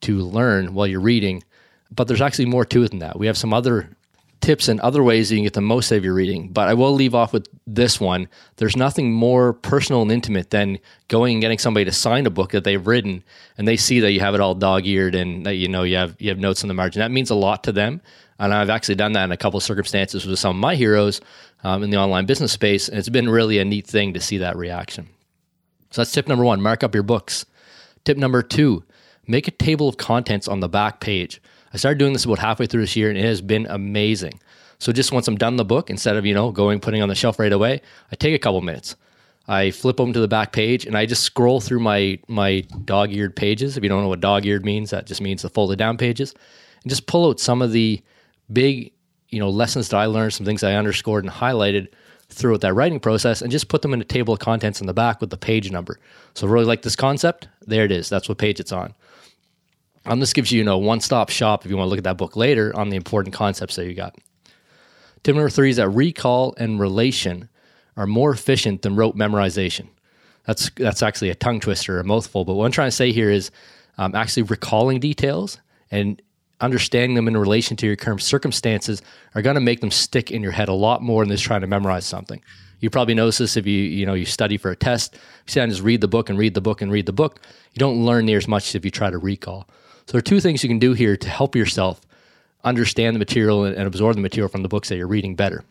to 0.02 0.18
learn 0.18 0.74
while 0.74 0.86
you're 0.86 1.00
reading. 1.00 1.42
But 1.90 2.08
there's 2.08 2.20
actually 2.20 2.46
more 2.46 2.64
to 2.66 2.82
it 2.82 2.90
than 2.90 2.98
that. 3.00 3.18
We 3.18 3.26
have 3.26 3.38
some 3.38 3.54
other 3.54 3.96
tips 4.42 4.68
and 4.68 4.80
other 4.80 5.02
ways 5.02 5.30
you 5.30 5.38
can 5.38 5.44
get 5.44 5.54
the 5.54 5.60
most 5.60 5.90
out 5.92 5.96
of 5.96 6.04
your 6.04 6.14
reading. 6.14 6.48
But 6.48 6.68
I 6.68 6.74
will 6.74 6.92
leave 6.92 7.14
off 7.14 7.32
with 7.32 7.46
this 7.66 8.00
one. 8.00 8.28
There's 8.56 8.76
nothing 8.76 9.12
more 9.12 9.52
personal 9.52 10.02
and 10.02 10.12
intimate 10.12 10.50
than 10.50 10.78
going 11.08 11.34
and 11.34 11.40
getting 11.40 11.58
somebody 11.58 11.84
to 11.84 11.92
sign 11.92 12.26
a 12.26 12.30
book 12.30 12.50
that 12.50 12.64
they've 12.64 12.84
written 12.84 13.22
and 13.56 13.66
they 13.66 13.76
see 13.76 14.00
that 14.00 14.10
you 14.12 14.20
have 14.20 14.34
it 14.34 14.40
all 14.40 14.54
dog-eared 14.54 15.14
and 15.14 15.46
that 15.46 15.54
you 15.54 15.68
know 15.68 15.84
you 15.84 15.96
have 15.96 16.16
you 16.18 16.28
have 16.28 16.38
notes 16.38 16.62
on 16.64 16.68
the 16.68 16.74
margin. 16.74 17.00
That 17.00 17.12
means 17.12 17.30
a 17.30 17.34
lot 17.34 17.64
to 17.64 17.72
them. 17.72 18.02
And 18.38 18.52
I've 18.52 18.70
actually 18.70 18.96
done 18.96 19.12
that 19.12 19.24
in 19.24 19.32
a 19.32 19.36
couple 19.36 19.58
of 19.58 19.62
circumstances 19.62 20.26
with 20.26 20.38
some 20.38 20.56
of 20.56 20.60
my 20.60 20.74
heroes 20.74 21.20
um, 21.62 21.82
in 21.82 21.90
the 21.90 21.96
online 21.96 22.26
business 22.26 22.52
space. 22.52 22.88
And 22.88 22.98
it's 22.98 23.08
been 23.08 23.28
really 23.28 23.58
a 23.58 23.64
neat 23.64 23.86
thing 23.86 24.14
to 24.14 24.20
see 24.20 24.38
that 24.38 24.56
reaction. 24.56 25.08
So 25.90 26.00
that's 26.00 26.12
tip 26.12 26.26
number 26.28 26.44
one 26.44 26.60
mark 26.60 26.82
up 26.82 26.94
your 26.94 27.02
books. 27.02 27.44
Tip 28.04 28.16
number 28.16 28.42
two 28.42 28.84
make 29.26 29.46
a 29.46 29.52
table 29.52 29.88
of 29.88 29.96
contents 29.96 30.48
on 30.48 30.60
the 30.60 30.68
back 30.68 31.00
page. 31.00 31.40
I 31.72 31.76
started 31.76 31.98
doing 31.98 32.12
this 32.12 32.24
about 32.24 32.38
halfway 32.40 32.66
through 32.66 32.80
this 32.80 32.96
year 32.96 33.08
and 33.08 33.18
it 33.18 33.24
has 33.24 33.40
been 33.40 33.66
amazing. 33.66 34.40
So 34.78 34.92
just 34.92 35.12
once 35.12 35.28
I'm 35.28 35.36
done 35.36 35.56
the 35.56 35.64
book, 35.64 35.90
instead 35.90 36.16
of, 36.16 36.26
you 36.26 36.34
know, 36.34 36.50
going 36.50 36.80
putting 36.80 37.02
on 37.02 37.08
the 37.08 37.14
shelf 37.14 37.38
right 37.38 37.52
away, 37.52 37.80
I 38.10 38.16
take 38.16 38.34
a 38.34 38.38
couple 38.38 38.60
minutes. 38.62 38.96
I 39.46 39.70
flip 39.70 39.96
them 39.96 40.12
to 40.12 40.20
the 40.20 40.28
back 40.28 40.52
page 40.52 40.86
and 40.86 40.96
I 40.96 41.06
just 41.06 41.22
scroll 41.22 41.60
through 41.60 41.80
my 41.80 42.18
my 42.28 42.60
dog-eared 42.84 43.36
pages. 43.36 43.76
If 43.76 43.82
you 43.82 43.88
don't 43.88 44.02
know 44.02 44.08
what 44.08 44.20
dog-eared 44.20 44.64
means, 44.64 44.90
that 44.90 45.06
just 45.06 45.20
means 45.20 45.42
the 45.42 45.50
folded 45.50 45.78
down 45.78 45.98
pages. 45.98 46.34
And 46.82 46.90
just 46.90 47.06
pull 47.06 47.28
out 47.28 47.38
some 47.38 47.62
of 47.62 47.72
the 47.72 48.02
big, 48.52 48.92
you 49.28 49.38
know, 49.38 49.50
lessons 49.50 49.88
that 49.88 49.96
I 49.96 50.06
learned, 50.06 50.34
some 50.34 50.46
things 50.46 50.62
I 50.62 50.74
underscored 50.74 51.24
and 51.24 51.32
highlighted 51.32 51.88
throughout 52.28 52.62
that 52.62 52.74
writing 52.74 53.00
process 53.00 53.42
and 53.42 53.50
just 53.50 53.68
put 53.68 53.82
them 53.82 53.92
in 53.92 54.00
a 54.00 54.04
table 54.04 54.34
of 54.34 54.40
contents 54.40 54.80
in 54.80 54.86
the 54.86 54.94
back 54.94 55.20
with 55.20 55.30
the 55.30 55.36
page 55.36 55.70
number. 55.70 55.98
So 56.34 56.46
really 56.46 56.64
like 56.64 56.82
this 56.82 56.96
concept, 56.96 57.48
there 57.66 57.84
it 57.84 57.92
is. 57.92 58.08
That's 58.08 58.28
what 58.28 58.38
page 58.38 58.58
it's 58.58 58.72
on. 58.72 58.94
And 60.04 60.20
this 60.20 60.32
gives 60.32 60.50
you, 60.50 60.58
you 60.58 60.64
know, 60.64 60.78
one-stop 60.78 61.28
shop 61.28 61.64
if 61.64 61.70
you 61.70 61.76
want 61.76 61.86
to 61.86 61.90
look 61.90 61.98
at 61.98 62.04
that 62.04 62.16
book 62.16 62.34
later 62.34 62.74
on 62.74 62.88
the 62.88 62.96
important 62.96 63.34
concepts 63.34 63.76
that 63.76 63.86
you 63.86 63.94
got. 63.94 64.16
Tip 65.22 65.36
number 65.36 65.50
three 65.50 65.70
is 65.70 65.76
that 65.76 65.90
recall 65.90 66.54
and 66.58 66.80
relation 66.80 67.48
are 67.96 68.06
more 68.06 68.32
efficient 68.32 68.82
than 68.82 68.96
rote 68.96 69.16
memorization. 69.16 69.88
That's 70.44 70.70
that's 70.70 71.02
actually 71.02 71.30
a 71.30 71.36
tongue 71.36 71.60
twister, 71.60 72.00
a 72.00 72.04
mouthful. 72.04 72.44
But 72.44 72.54
what 72.54 72.64
I'm 72.64 72.72
trying 72.72 72.88
to 72.88 72.96
say 72.96 73.12
here 73.12 73.30
is 73.30 73.52
um, 73.98 74.16
actually 74.16 74.42
recalling 74.44 74.98
details 74.98 75.58
and 75.90 76.20
understanding 76.62 77.14
them 77.14 77.28
in 77.28 77.36
relation 77.36 77.76
to 77.76 77.86
your 77.86 77.96
current 77.96 78.22
circumstances 78.22 79.02
are 79.34 79.42
going 79.42 79.54
to 79.54 79.60
make 79.60 79.80
them 79.80 79.90
stick 79.90 80.30
in 80.30 80.42
your 80.42 80.52
head 80.52 80.68
a 80.68 80.72
lot 80.72 81.02
more 81.02 81.24
than 81.24 81.32
just 81.32 81.44
trying 81.44 81.60
to 81.60 81.66
memorize 81.66 82.06
something. 82.06 82.40
You 82.80 82.88
probably 82.88 83.14
notice 83.14 83.38
this 83.38 83.56
if 83.56 83.66
you 83.66 83.80
you 83.80 84.06
know 84.06 84.14
you 84.14 84.24
study 84.24 84.56
for 84.56 84.70
a 84.70 84.76
test. 84.76 85.14
You 85.14 85.52
sit 85.52 85.62
and 85.62 85.70
just 85.70 85.82
read 85.82 86.00
the 86.00 86.08
book 86.08 86.30
and 86.30 86.38
read 86.38 86.54
the 86.54 86.60
book 86.60 86.80
and 86.80 86.90
read 86.90 87.06
the 87.06 87.12
book. 87.12 87.40
You 87.74 87.78
don't 87.78 88.04
learn 88.04 88.24
near 88.26 88.38
as 88.38 88.48
much 88.48 88.68
as 88.68 88.74
if 88.74 88.84
you 88.84 88.90
try 88.90 89.10
to 89.10 89.18
recall. 89.18 89.68
So 90.06 90.12
there 90.12 90.18
are 90.18 90.22
two 90.22 90.40
things 90.40 90.62
you 90.62 90.68
can 90.68 90.78
do 90.78 90.94
here 90.94 91.16
to 91.16 91.28
help 91.28 91.54
yourself 91.54 92.00
understand 92.64 93.14
the 93.14 93.18
material 93.18 93.64
and, 93.64 93.76
and 93.76 93.86
absorb 93.86 94.16
the 94.16 94.22
material 94.22 94.48
from 94.48 94.62
the 94.62 94.68
books 94.68 94.88
that 94.88 94.96
you're 94.96 95.06
reading 95.06 95.36
better. 95.36 95.64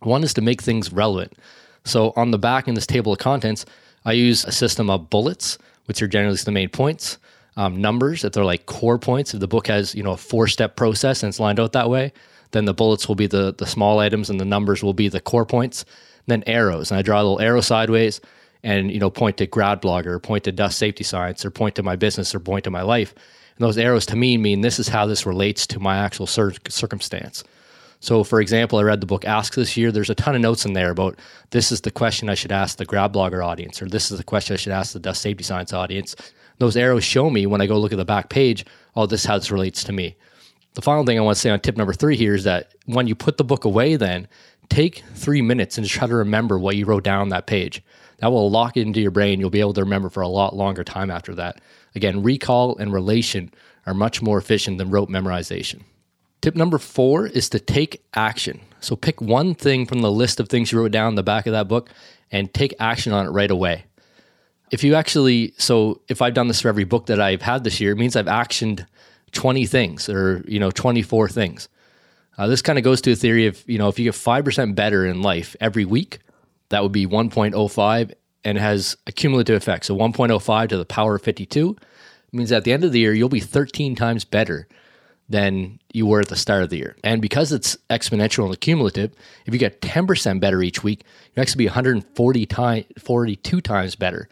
One 0.00 0.24
is 0.24 0.34
to 0.34 0.40
make 0.40 0.60
things 0.60 0.92
relevant. 0.92 1.38
So 1.84 2.12
on 2.16 2.32
the 2.32 2.38
back 2.38 2.68
in 2.68 2.74
this 2.74 2.86
table 2.86 3.12
of 3.12 3.18
contents, 3.18 3.64
I 4.04 4.12
use 4.12 4.44
a 4.44 4.52
system 4.52 4.90
of 4.90 5.08
bullets, 5.08 5.56
which 5.86 6.02
are 6.02 6.08
generally 6.08 6.36
the 6.36 6.52
main 6.52 6.68
points 6.68 7.18
um, 7.56 7.80
numbers, 7.80 8.24
if 8.24 8.32
they're 8.32 8.44
like 8.44 8.66
core 8.66 8.98
points, 8.98 9.32
if 9.32 9.40
the 9.40 9.48
book 9.48 9.66
has 9.66 9.94
you 9.94 10.02
know 10.02 10.12
a 10.12 10.16
four 10.16 10.46
step 10.46 10.76
process 10.76 11.22
and 11.22 11.28
it's 11.28 11.40
lined 11.40 11.58
out 11.58 11.72
that 11.72 11.88
way, 11.88 12.12
then 12.50 12.66
the 12.66 12.74
bullets 12.74 13.08
will 13.08 13.14
be 13.14 13.26
the 13.26 13.54
the 13.56 13.66
small 13.66 13.98
items 13.98 14.28
and 14.30 14.38
the 14.38 14.44
numbers 14.44 14.82
will 14.82 14.94
be 14.94 15.08
the 15.08 15.20
core 15.20 15.46
points. 15.46 15.82
And 15.82 16.42
then 16.42 16.44
arrows, 16.46 16.90
and 16.90 16.98
I 16.98 17.02
draw 17.02 17.18
a 17.18 17.22
little 17.22 17.40
arrow 17.40 17.60
sideways 17.60 18.20
and 18.62 18.90
you 18.90 18.98
know 18.98 19.10
point 19.10 19.38
to 19.38 19.46
grad 19.46 19.80
blogger, 19.80 20.22
point 20.22 20.44
to 20.44 20.52
dust 20.52 20.78
safety 20.78 21.04
science, 21.04 21.44
or 21.44 21.50
point 21.50 21.74
to 21.76 21.82
my 21.82 21.96
business, 21.96 22.34
or 22.34 22.40
point 22.40 22.64
to 22.64 22.70
my 22.70 22.82
life. 22.82 23.14
And 23.14 23.64
those 23.64 23.78
arrows 23.78 24.04
to 24.06 24.16
me 24.16 24.36
mean 24.36 24.60
this 24.60 24.78
is 24.78 24.88
how 24.88 25.06
this 25.06 25.24
relates 25.24 25.66
to 25.68 25.80
my 25.80 25.96
actual 25.96 26.26
cir- 26.26 26.52
circumstance. 26.68 27.42
So, 28.00 28.22
for 28.22 28.42
example, 28.42 28.78
I 28.78 28.82
read 28.82 29.00
the 29.00 29.06
book 29.06 29.24
Ask 29.24 29.54
this 29.54 29.76
year. 29.76 29.90
There's 29.90 30.10
a 30.10 30.14
ton 30.14 30.34
of 30.34 30.42
notes 30.42 30.66
in 30.66 30.74
there 30.74 30.90
about 30.90 31.18
this 31.50 31.72
is 31.72 31.80
the 31.80 31.90
question 31.90 32.28
I 32.28 32.34
should 32.34 32.52
ask 32.52 32.76
the 32.76 32.84
grad 32.84 33.14
blogger 33.14 33.44
audience, 33.44 33.80
or 33.80 33.88
this 33.88 34.10
is 34.10 34.18
the 34.18 34.24
question 34.24 34.52
I 34.52 34.58
should 34.58 34.72
ask 34.72 34.92
the 34.92 35.00
dust 35.00 35.22
safety 35.22 35.42
science 35.42 35.72
audience 35.72 36.14
those 36.58 36.76
arrows 36.76 37.04
show 37.04 37.30
me 37.30 37.46
when 37.46 37.60
I 37.60 37.66
go 37.66 37.78
look 37.78 37.92
at 37.92 37.98
the 37.98 38.04
back 38.04 38.28
page, 38.28 38.64
oh, 38.94 39.06
this 39.06 39.24
how 39.24 39.38
this 39.38 39.50
relates 39.50 39.84
to 39.84 39.92
me. 39.92 40.16
The 40.74 40.82
final 40.82 41.04
thing 41.04 41.18
I 41.18 41.22
want 41.22 41.36
to 41.36 41.40
say 41.40 41.50
on 41.50 41.60
tip 41.60 41.76
number 41.76 41.94
three 41.94 42.16
here 42.16 42.34
is 42.34 42.44
that 42.44 42.74
when 42.84 43.06
you 43.06 43.14
put 43.14 43.38
the 43.38 43.44
book 43.44 43.64
away, 43.64 43.96
then 43.96 44.28
take 44.68 45.02
three 45.14 45.42
minutes 45.42 45.78
and 45.78 45.86
just 45.86 45.98
try 45.98 46.06
to 46.06 46.14
remember 46.14 46.58
what 46.58 46.76
you 46.76 46.84
wrote 46.84 47.04
down 47.04 47.28
that 47.30 47.46
page. 47.46 47.82
That 48.18 48.32
will 48.32 48.50
lock 48.50 48.76
it 48.76 48.82
into 48.82 49.00
your 49.00 49.10
brain. 49.10 49.40
You'll 49.40 49.50
be 49.50 49.60
able 49.60 49.74
to 49.74 49.82
remember 49.82 50.10
for 50.10 50.22
a 50.22 50.28
lot 50.28 50.56
longer 50.56 50.84
time 50.84 51.10
after 51.10 51.34
that. 51.34 51.60
Again, 51.94 52.22
recall 52.22 52.76
and 52.76 52.92
relation 52.92 53.52
are 53.86 53.94
much 53.94 54.20
more 54.22 54.38
efficient 54.38 54.78
than 54.78 54.90
rote 54.90 55.08
memorization. 55.08 55.82
Tip 56.40 56.54
number 56.56 56.78
four 56.78 57.26
is 57.26 57.48
to 57.50 57.60
take 57.60 58.02
action. 58.14 58.60
So 58.80 58.96
pick 58.96 59.20
one 59.20 59.54
thing 59.54 59.86
from 59.86 60.00
the 60.00 60.12
list 60.12 60.40
of 60.40 60.48
things 60.48 60.72
you 60.72 60.78
wrote 60.78 60.92
down 60.92 61.10
in 61.10 61.14
the 61.14 61.22
back 61.22 61.46
of 61.46 61.52
that 61.52 61.68
book 61.68 61.90
and 62.30 62.52
take 62.52 62.74
action 62.78 63.12
on 63.12 63.26
it 63.26 63.30
right 63.30 63.50
away 63.50 63.84
if 64.70 64.82
you 64.82 64.94
actually, 64.94 65.54
so 65.58 66.00
if 66.08 66.20
I've 66.20 66.34
done 66.34 66.48
this 66.48 66.60
for 66.60 66.68
every 66.68 66.84
book 66.84 67.06
that 67.06 67.20
I've 67.20 67.42
had 67.42 67.64
this 67.64 67.80
year, 67.80 67.92
it 67.92 67.98
means 67.98 68.16
I've 68.16 68.26
actioned 68.26 68.86
20 69.32 69.66
things 69.66 70.08
or, 70.08 70.44
you 70.46 70.58
know, 70.58 70.70
24 70.70 71.28
things. 71.28 71.68
Uh, 72.38 72.46
this 72.46 72.62
kind 72.62 72.78
of 72.78 72.84
goes 72.84 73.00
to 73.02 73.12
a 73.12 73.16
theory 73.16 73.46
of, 73.46 73.62
you 73.68 73.78
know, 73.78 73.88
if 73.88 73.98
you 73.98 74.04
get 74.04 74.14
5% 74.14 74.74
better 74.74 75.06
in 75.06 75.22
life 75.22 75.56
every 75.60 75.84
week, 75.84 76.18
that 76.68 76.82
would 76.82 76.92
be 76.92 77.06
1.05 77.06 78.12
and 78.44 78.58
has 78.58 78.96
a 79.06 79.12
cumulative 79.12 79.56
effect. 79.56 79.86
So 79.86 79.96
1.05 79.96 80.68
to 80.68 80.76
the 80.76 80.84
power 80.84 81.16
of 81.16 81.22
52 81.22 81.76
means 82.32 82.52
at 82.52 82.64
the 82.64 82.72
end 82.72 82.84
of 82.84 82.92
the 82.92 82.98
year, 82.98 83.14
you'll 83.14 83.28
be 83.28 83.40
13 83.40 83.94
times 83.94 84.24
better 84.24 84.68
than 85.28 85.80
you 85.92 86.06
were 86.06 86.20
at 86.20 86.28
the 86.28 86.36
start 86.36 86.62
of 86.62 86.70
the 86.70 86.76
year. 86.76 86.96
And 87.02 87.20
because 87.20 87.52
it's 87.52 87.76
exponential 87.90 88.46
and 88.46 88.60
cumulative, 88.60 89.12
if 89.46 89.52
you 89.52 89.58
get 89.58 89.80
10% 89.80 90.40
better 90.40 90.62
each 90.62 90.84
week, 90.84 91.02
you 91.34 91.42
actually 91.42 91.64
be 91.64 91.66
140 91.66 92.46
times, 92.46 92.84
42 92.98 93.60
times 93.60 93.96
better 93.96 94.28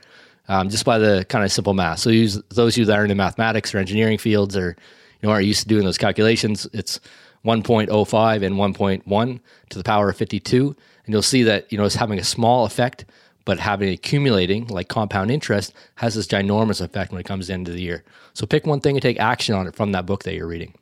um, 0.48 0.68
just 0.68 0.84
by 0.84 0.98
the 0.98 1.24
kind 1.28 1.44
of 1.44 1.52
simple 1.52 1.74
math. 1.74 2.00
So 2.00 2.10
use 2.10 2.40
those 2.50 2.74
of 2.74 2.78
you 2.78 2.84
that 2.86 2.98
are 2.98 3.04
in 3.04 3.08
the 3.08 3.14
mathematics 3.14 3.74
or 3.74 3.78
engineering 3.78 4.18
fields 4.18 4.56
or 4.56 4.76
you 5.20 5.28
know 5.28 5.32
are 5.32 5.40
used 5.40 5.62
to 5.62 5.68
doing 5.68 5.84
those 5.84 5.98
calculations, 5.98 6.66
it's 6.72 7.00
1.05 7.44 8.42
and 8.42 8.56
1.1 8.56 9.40
to 9.70 9.78
the 9.78 9.84
power 9.84 10.08
of 10.08 10.16
52, 10.16 10.76
and 11.04 11.12
you'll 11.12 11.22
see 11.22 11.42
that 11.42 11.70
you 11.70 11.78
know 11.78 11.84
it's 11.84 11.94
having 11.94 12.18
a 12.18 12.24
small 12.24 12.64
effect, 12.64 13.04
but 13.44 13.58
having 13.58 13.90
accumulating 13.90 14.66
like 14.68 14.88
compound 14.88 15.30
interest 15.30 15.72
has 15.96 16.14
this 16.14 16.26
ginormous 16.26 16.80
effect 16.80 17.12
when 17.12 17.20
it 17.20 17.26
comes 17.26 17.50
into 17.50 17.72
the 17.72 17.82
year. 17.82 18.04
So 18.32 18.46
pick 18.46 18.66
one 18.66 18.80
thing 18.80 18.96
and 18.96 19.02
take 19.02 19.20
action 19.20 19.54
on 19.54 19.66
it 19.66 19.74
from 19.74 19.92
that 19.92 20.06
book 20.06 20.24
that 20.24 20.34
you're 20.34 20.46
reading. 20.46 20.74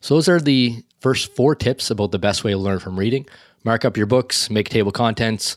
So 0.00 0.14
those 0.14 0.28
are 0.28 0.40
the 0.40 0.82
first 1.00 1.34
four 1.34 1.54
tips 1.54 1.90
about 1.90 2.12
the 2.12 2.18
best 2.18 2.44
way 2.44 2.52
to 2.52 2.58
learn 2.58 2.78
from 2.78 2.98
reading. 2.98 3.26
Mark 3.64 3.84
up 3.84 3.96
your 3.96 4.06
books, 4.06 4.48
make 4.48 4.68
table 4.68 4.92
contents, 4.92 5.56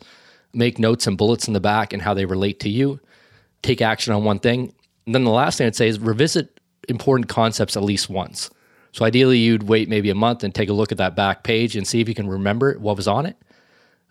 make 0.54 0.80
notes 0.80 1.06
and 1.06 1.18
bullets 1.18 1.48
in 1.48 1.54
the 1.54 1.60
back 1.60 1.94
and 1.94 2.02
how 2.02 2.14
they 2.14 2.26
relate 2.26 2.60
to 2.60 2.70
you 2.70 3.00
take 3.62 3.82
action 3.82 4.14
on 4.14 4.24
one 4.24 4.40
thing. 4.40 4.74
And 5.06 5.16
then 5.16 5.24
the 5.24 5.32
last 5.32 5.58
thing 5.58 5.68
I'd 5.68 5.76
say 5.76 5.88
is 5.88 6.00
revisit 6.00 6.60
important 6.90 7.30
concepts 7.30 7.78
at 7.78 7.84
least 7.84 8.10
once. 8.10 8.50
So 8.92 9.06
ideally, 9.06 9.38
you'd 9.38 9.64
wait 9.64 9.88
maybe 9.88 10.10
a 10.10 10.16
month 10.16 10.44
and 10.44 10.54
take 10.54 10.70
a 10.70 10.74
look 10.74 10.92
at 10.92 10.98
that 10.98 11.16
back 11.16 11.44
page 11.44 11.76
and 11.76 11.88
see 11.88 12.02
if 12.02 12.10
you 12.10 12.16
can 12.16 12.28
remember 12.28 12.78
what 12.78 12.98
was 12.98 13.08
on 13.08 13.26
it. 13.26 13.38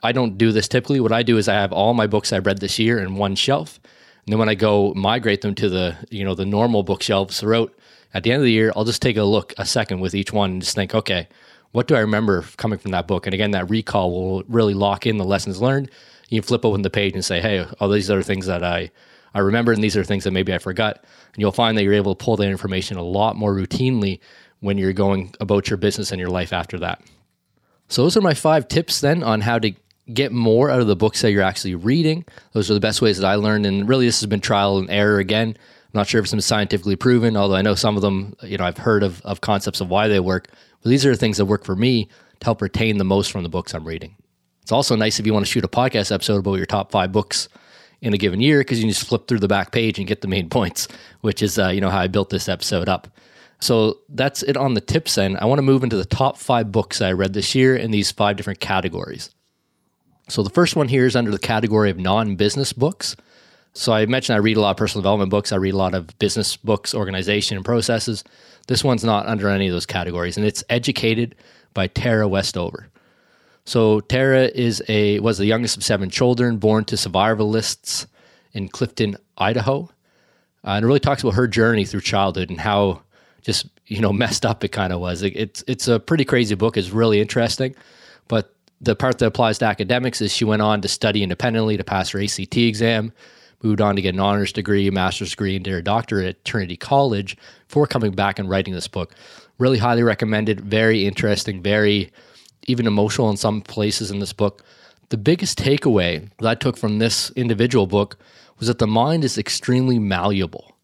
I 0.03 0.13
don't 0.13 0.39
do 0.39 0.53
this 0.53 0.69
typically. 0.69 1.01
What 1.01 1.13
I 1.13 1.23
do 1.23 1.37
is 1.37 1.49
I 1.49 1.55
have 1.55 1.73
all 1.73 1.93
my 1.93 2.07
books 2.07 2.33
I've 2.33 2.47
read 2.47 2.61
this 2.61 2.79
year 2.79 2.99
in 2.99 3.17
one 3.17 3.35
shelf. 3.35 3.79
And 4.25 4.33
then 4.33 4.39
when 4.39 4.49
I 4.49 4.55
go 4.55 4.95
migrate 4.95 5.43
them 5.43 5.55
to 5.57 5.69
the, 5.69 5.97
you 6.11 6.25
know, 6.25 6.35
the 6.35 6.47
normal 6.47 6.83
bookshelves 6.83 7.39
throughout 7.41 7.75
at 8.15 8.23
the 8.23 8.33
end 8.33 8.41
of 8.41 8.45
the 8.45 8.53
year, 8.53 8.73
I'll 8.75 8.85
just 8.85 9.03
take 9.03 9.19
a 9.19 9.25
look 9.25 9.53
a 9.59 9.67
second 9.67 10.01
with 10.01 10.15
each 10.15 10.33
one 10.33 10.53
and 10.53 10.63
just 10.63 10.75
think, 10.75 10.95
okay, 10.95 11.29
what 11.73 11.87
do 11.87 11.95
I 11.95 12.01
remember 12.01 12.43
coming 12.57 12.79
from 12.79 12.91
that 12.93 13.07
book? 13.07 13.27
And 13.27 13.35
again, 13.35 13.51
that 13.53 13.69
recall 13.71 14.11
will 14.11 14.43
really 14.49 14.75
lock 14.75 15.07
in 15.07 15.19
the 15.19 15.25
lessons 15.25 15.61
learned. 15.61 15.91
You 16.29 16.43
flip 16.43 16.65
open 16.65 16.83
the 16.83 16.91
page 16.91 17.15
and 17.15 17.25
say, 17.25 17.41
hey, 17.41 17.67
all 17.79 17.89
these 17.89 18.11
are 18.11 18.23
things 18.23 18.47
that 18.47 18.65
I 18.65 18.91
I 19.35 19.41
remember, 19.41 19.73
and 19.73 19.83
these 19.83 19.97
are 19.97 20.05
things 20.05 20.25
that 20.25 20.33
maybe 20.33 20.53
I 20.53 20.59
forgot. 20.59 20.97
And 20.99 21.37
you'll 21.37 21.53
find 21.53 21.77
that 21.77 21.85
you're 21.85 21.95
able 21.95 22.15
to 22.15 22.25
pull 22.25 22.37
that 22.37 22.49
information 22.49 22.97
a 22.97 23.03
lot 23.03 23.37
more 23.37 23.55
routinely 23.55 24.21
when 24.61 24.79
you're 24.79 24.93
going 24.93 25.35
about 25.41 25.71
your 25.71 25.77
business 25.77 26.11
and 26.11 26.21
your 26.21 26.31
life 26.31 26.53
after 26.53 26.79
that. 26.81 27.03
So, 27.89 28.03
those 28.03 28.17
are 28.17 28.21
my 28.21 28.35
five 28.35 28.69
tips 28.69 29.01
then 29.01 29.23
on 29.23 29.41
how 29.41 29.59
to 29.59 29.73
get 30.13 30.33
more 30.33 30.71
out 30.71 30.81
of 30.81 30.87
the 30.87 30.97
books 30.97 31.23
that 31.23 31.33
you're 31.33 31.43
actually 31.43 31.75
reading. 31.75 32.25
Those 32.53 32.71
are 32.71 32.75
the 32.75 32.81
best 32.81 33.03
ways 33.03 33.19
that 33.19 33.27
I 33.27 33.37
learned. 33.37 33.67
And 33.67 33.89
really, 33.89 34.07
this 34.07 34.21
has 34.21 34.27
been 34.29 34.41
trial 34.41 34.79
and 34.79 34.91
error 34.91 35.19
again. 35.19 35.49
I'm 35.49 35.99
not 35.99 36.07
sure 36.07 36.21
if 36.21 36.25
it's 36.25 36.33
been 36.33 36.41
scientifically 36.41 36.97
proven, 36.97 37.37
although 37.37 37.57
I 37.57 37.63
know 37.63 37.75
some 37.75 37.97
of 37.97 38.03
them, 38.03 38.35
you 38.43 38.59
know, 38.59 38.65
I've 38.65 38.79
heard 38.79 39.03
of, 39.03 39.21
of 39.23 39.41
concepts 39.41 39.81
of 39.81 39.89
why 39.89 40.07
they 40.09 40.21
work. 40.21 40.49
But 40.83 40.91
these 40.91 41.05
are 41.05 41.11
the 41.11 41.17
things 41.17 41.37
that 41.39 41.47
work 41.47 41.65
for 41.65 41.75
me 41.75 42.05
to 42.05 42.45
help 42.45 42.63
retain 42.63 42.99
the 42.99 43.05
most 43.05 43.33
from 43.33 43.43
the 43.43 43.49
books 43.49 43.75
I'm 43.75 43.87
reading. 43.87 44.17
It's 44.63 44.73
also 44.73 44.95
nice 44.95 45.19
if 45.19 45.27
you 45.27 45.33
want 45.33 45.47
to 45.47 45.51
shoot 45.51 45.65
a 45.65 45.69
podcast 45.69 46.13
episode 46.13 46.39
about 46.39 46.55
your 46.55 46.67
top 46.67 46.93
five 46.93 47.11
books 47.11 47.49
in 48.03 48.15
a 48.15 48.19
given 48.19 48.41
year 48.41 48.61
because 48.61 48.79
you 48.79 48.85
can 48.85 48.93
just 48.93 49.07
flip 49.07 49.29
through 49.29 49.41
the 49.41 49.49
back 49.49 49.73
page 49.73 49.99
and 49.99 50.09
get 50.09 50.21
the 50.21 50.29
main 50.29 50.49
points, 50.49 50.89
which 51.21 51.43
is 51.43 51.59
uh, 51.59 51.69
you 51.69 51.81
know 51.81 51.91
how 51.91 52.01
I 52.01 52.07
built 52.07 52.31
this 52.31 52.49
episode 52.49 52.89
up. 52.89 53.09
So 53.61 53.99
that's 54.09 54.43
it 54.43 54.57
on 54.57 54.75
the 54.75 54.81
tips 54.81 55.19
end. 55.19 55.37
I 55.39 55.45
want 55.45 55.59
to 55.59 55.63
move 55.63 55.85
into 55.85 55.97
the 55.97 56.07
top 56.07 56.39
five 56.39 56.73
books 56.73 57.03
I 57.03 57.13
read 57.13 57.35
this 57.35 57.55
year 57.55 57.77
in 57.77 57.91
these 57.91 58.11
five 58.11 58.37
different 58.37 58.61
categories. 58.61 59.31
So 60.29 60.43
the 60.43 60.51
first 60.51 60.77
one 60.77 60.89
here 60.89 61.05
is 61.05 61.17
under 61.17 61.31
the 61.31 61.39
category 61.39 61.91
of 61.91 61.99
non-business 61.99 62.73
books. 62.73 63.17
So 63.75 63.93
I 63.93 64.07
mentioned 64.07 64.37
I 64.37 64.39
read 64.39 64.57
a 64.57 64.61
lot 64.61 64.71
of 64.71 64.77
personal 64.77 65.03
development 65.03 65.31
books. 65.31 65.53
I 65.53 65.57
read 65.57 65.75
a 65.75 65.77
lot 65.77 65.95
of 65.95 66.19
business 66.19 66.57
books, 66.57 66.95
organization, 66.95 67.57
and 67.57 67.65
processes. 67.65 68.25
This 68.67 68.83
one's 68.83 69.05
not 69.05 69.27
under 69.27 69.49
any 69.49 69.67
of 69.69 69.73
those 69.73 69.87
categories, 69.87 70.37
and 70.37 70.47
it's 70.47 70.65
educated 70.71 71.35
by 71.75 71.87
Tara 71.87 72.27
Westover. 72.27 72.89
So 73.65 74.01
Tara 74.01 74.45
is 74.47 74.83
a 74.89 75.21
was 75.21 75.39
the 75.39 75.47
youngest 75.47 75.77
of 75.77 75.85
seven 75.85 76.11
children 76.11 76.59
born 76.59 76.85
to 76.87 76.97
survivalists 76.97 78.07
in 78.53 78.69
Clifton, 78.69 79.17
Idaho. 79.39 79.89
Uh, 80.65 80.71
and 80.73 80.85
it 80.85 80.87
really 80.87 81.01
talks 81.01 81.23
about 81.23 81.35
her 81.35 81.49
journey 81.49 81.85
through 81.85 82.01
childhood 82.01 82.51
and 82.51 82.61
how 82.61 83.03
just 83.43 83.67
you 83.87 84.01
know 84.01 84.13
messed 84.13 84.45
up 84.45 84.65
it 84.65 84.69
kind 84.69 84.93
of 84.93 85.01
was. 85.01 85.23
It, 85.23 85.37
it's 85.37 85.65
it's 85.67 85.89
a 85.89 86.01
pretty 86.01 86.25
crazy 86.25 86.55
book. 86.55 86.77
It's 86.77 86.91
really 86.91 87.21
interesting, 87.21 87.75
but 88.29 88.55
the 88.81 88.97
part 88.97 89.19
that 89.19 89.27
applies 89.27 89.59
to 89.59 89.67
academics 89.67 90.21
is 90.21 90.33
she 90.33 90.45
went 90.45 90.63
on 90.63 90.81
to 90.81 90.89
study 90.89 91.23
independently 91.23 91.77
to 91.77 91.85
pass 91.85 92.11
her 92.11 92.21
ACT 92.21 92.57
exam, 92.57 93.13
moved 93.63 93.81
on 93.81 93.95
to 93.97 94.03
get 94.03 94.15
an 94.15 94.21
honors 94.21 94.53
degree, 94.53 94.89
a 94.89 94.93
master's 94.93 95.31
degree, 95.31 95.55
and 95.55 95.65
did 95.65 95.73
her 95.73 95.83
doctorate 95.83 96.27
at 96.27 96.45
Trinity 96.45 96.77
College 96.77 97.37
before 97.69 97.87
coming 97.87 98.13
back 98.13 98.39
and 98.39 98.49
writing 98.49 98.73
this 98.73 98.89
book. 98.89 99.15
Really 99.59 99.77
highly 99.77 100.03
recommended. 100.03 100.63
Very 100.63 101.07
interesting. 101.07 101.63
Very 101.63 102.11
even 102.67 102.87
emotional 102.87 103.31
in 103.31 103.37
some 103.37 103.61
places 103.61 104.11
in 104.11 104.19
this 104.19 104.33
book. 104.33 104.65
The 105.09 105.17
biggest 105.17 105.59
takeaway 105.59 106.29
that 106.39 106.49
I 106.49 106.55
took 106.55 106.77
from 106.77 106.99
this 106.99 107.31
individual 107.33 107.87
book 107.87 108.17
was 108.59 108.69
that 108.69 108.79
the 108.79 108.87
mind 108.87 109.25
is 109.25 109.39
extremely 109.39 109.99
malleable. 109.99 110.77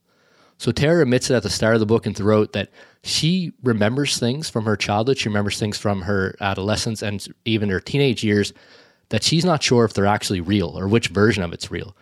So 0.58 0.72
Tara 0.72 1.02
admits 1.02 1.30
it 1.30 1.34
at 1.34 1.42
the 1.42 1.50
start 1.50 1.74
of 1.74 1.80
the 1.80 1.86
book 1.86 2.06
and 2.06 2.16
throughout 2.16 2.52
that 2.54 2.70
she 3.02 3.52
remembers 3.62 4.18
things 4.18 4.48
from 4.48 4.64
her 4.64 4.76
childhood, 4.76 5.18
she 5.18 5.28
remembers 5.28 5.58
things 5.58 5.78
from 5.78 6.02
her 6.02 6.34
adolescence 6.40 7.02
and 7.02 7.26
even 7.44 7.68
her 7.68 7.80
teenage 7.80 8.24
years 8.24 8.52
that 9.10 9.22
she's 9.22 9.44
not 9.44 9.62
sure 9.62 9.84
if 9.84 9.92
they're 9.92 10.06
actually 10.06 10.40
real 10.40 10.76
or 10.76 10.88
which 10.88 11.08
version 11.08 11.42
of 11.42 11.52
it's 11.52 11.70
real. 11.70 11.96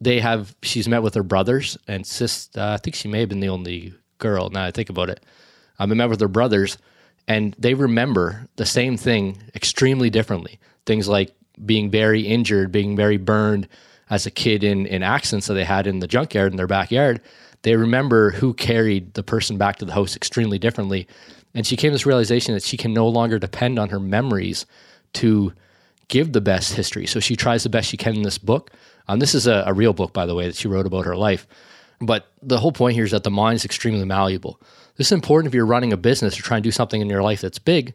They 0.00 0.20
have 0.20 0.56
she's 0.62 0.88
met 0.88 1.02
with 1.02 1.14
her 1.14 1.22
brothers 1.22 1.76
and 1.86 2.06
sis. 2.06 2.48
Uh, 2.56 2.70
I 2.70 2.76
think 2.78 2.96
she 2.96 3.08
may 3.08 3.20
have 3.20 3.28
been 3.28 3.40
the 3.40 3.48
only 3.48 3.94
girl. 4.18 4.48
Now 4.48 4.64
I 4.64 4.70
think 4.70 4.88
about 4.88 5.10
it, 5.10 5.24
um, 5.78 5.92
I 5.92 5.94
met 5.94 6.08
with 6.08 6.20
her 6.20 6.28
brothers, 6.28 6.78
and 7.28 7.54
they 7.58 7.74
remember 7.74 8.48
the 8.56 8.66
same 8.66 8.96
thing 8.96 9.38
extremely 9.54 10.10
differently. 10.10 10.58
Things 10.86 11.06
like 11.06 11.32
being 11.64 11.90
very 11.90 12.22
injured, 12.22 12.72
being 12.72 12.96
very 12.96 13.18
burned, 13.18 13.68
as 14.10 14.26
a 14.26 14.30
kid 14.30 14.64
in, 14.64 14.86
in 14.86 15.02
accidents 15.02 15.46
that 15.46 15.54
they 15.54 15.64
had 15.64 15.86
in 15.86 15.98
the 15.98 16.06
junkyard 16.06 16.52
in 16.52 16.56
their 16.56 16.66
backyard, 16.66 17.20
they 17.62 17.76
remember 17.76 18.30
who 18.30 18.54
carried 18.54 19.14
the 19.14 19.22
person 19.22 19.58
back 19.58 19.76
to 19.76 19.84
the 19.84 19.92
house 19.92 20.16
extremely 20.16 20.58
differently. 20.58 21.06
And 21.54 21.66
she 21.66 21.76
came 21.76 21.90
to 21.90 21.94
this 21.94 22.06
realization 22.06 22.54
that 22.54 22.62
she 22.62 22.76
can 22.76 22.92
no 22.94 23.08
longer 23.08 23.38
depend 23.38 23.78
on 23.78 23.90
her 23.90 24.00
memories 24.00 24.64
to 25.14 25.52
give 26.08 26.32
the 26.32 26.40
best 26.40 26.74
history. 26.74 27.06
So 27.06 27.20
she 27.20 27.36
tries 27.36 27.64
the 27.64 27.68
best 27.68 27.88
she 27.88 27.96
can 27.96 28.16
in 28.16 28.22
this 28.22 28.38
book. 28.38 28.70
Um, 29.08 29.18
this 29.18 29.34
is 29.34 29.46
a, 29.46 29.64
a 29.66 29.74
real 29.74 29.92
book, 29.92 30.12
by 30.12 30.26
the 30.26 30.34
way, 30.34 30.46
that 30.46 30.56
she 30.56 30.68
wrote 30.68 30.86
about 30.86 31.04
her 31.04 31.16
life. 31.16 31.46
But 32.00 32.30
the 32.42 32.58
whole 32.58 32.72
point 32.72 32.94
here 32.94 33.04
is 33.04 33.10
that 33.10 33.24
the 33.24 33.30
mind 33.30 33.56
is 33.56 33.64
extremely 33.64 34.04
malleable. 34.04 34.60
This 34.98 35.08
is 35.08 35.12
important 35.12 35.48
if 35.48 35.54
you're 35.54 35.64
running 35.64 35.92
a 35.92 35.96
business 35.96 36.38
or 36.38 36.42
trying 36.42 36.62
to 36.62 36.66
do 36.66 36.72
something 36.72 37.00
in 37.00 37.08
your 37.08 37.22
life 37.22 37.40
that's 37.40 37.58
big, 37.58 37.94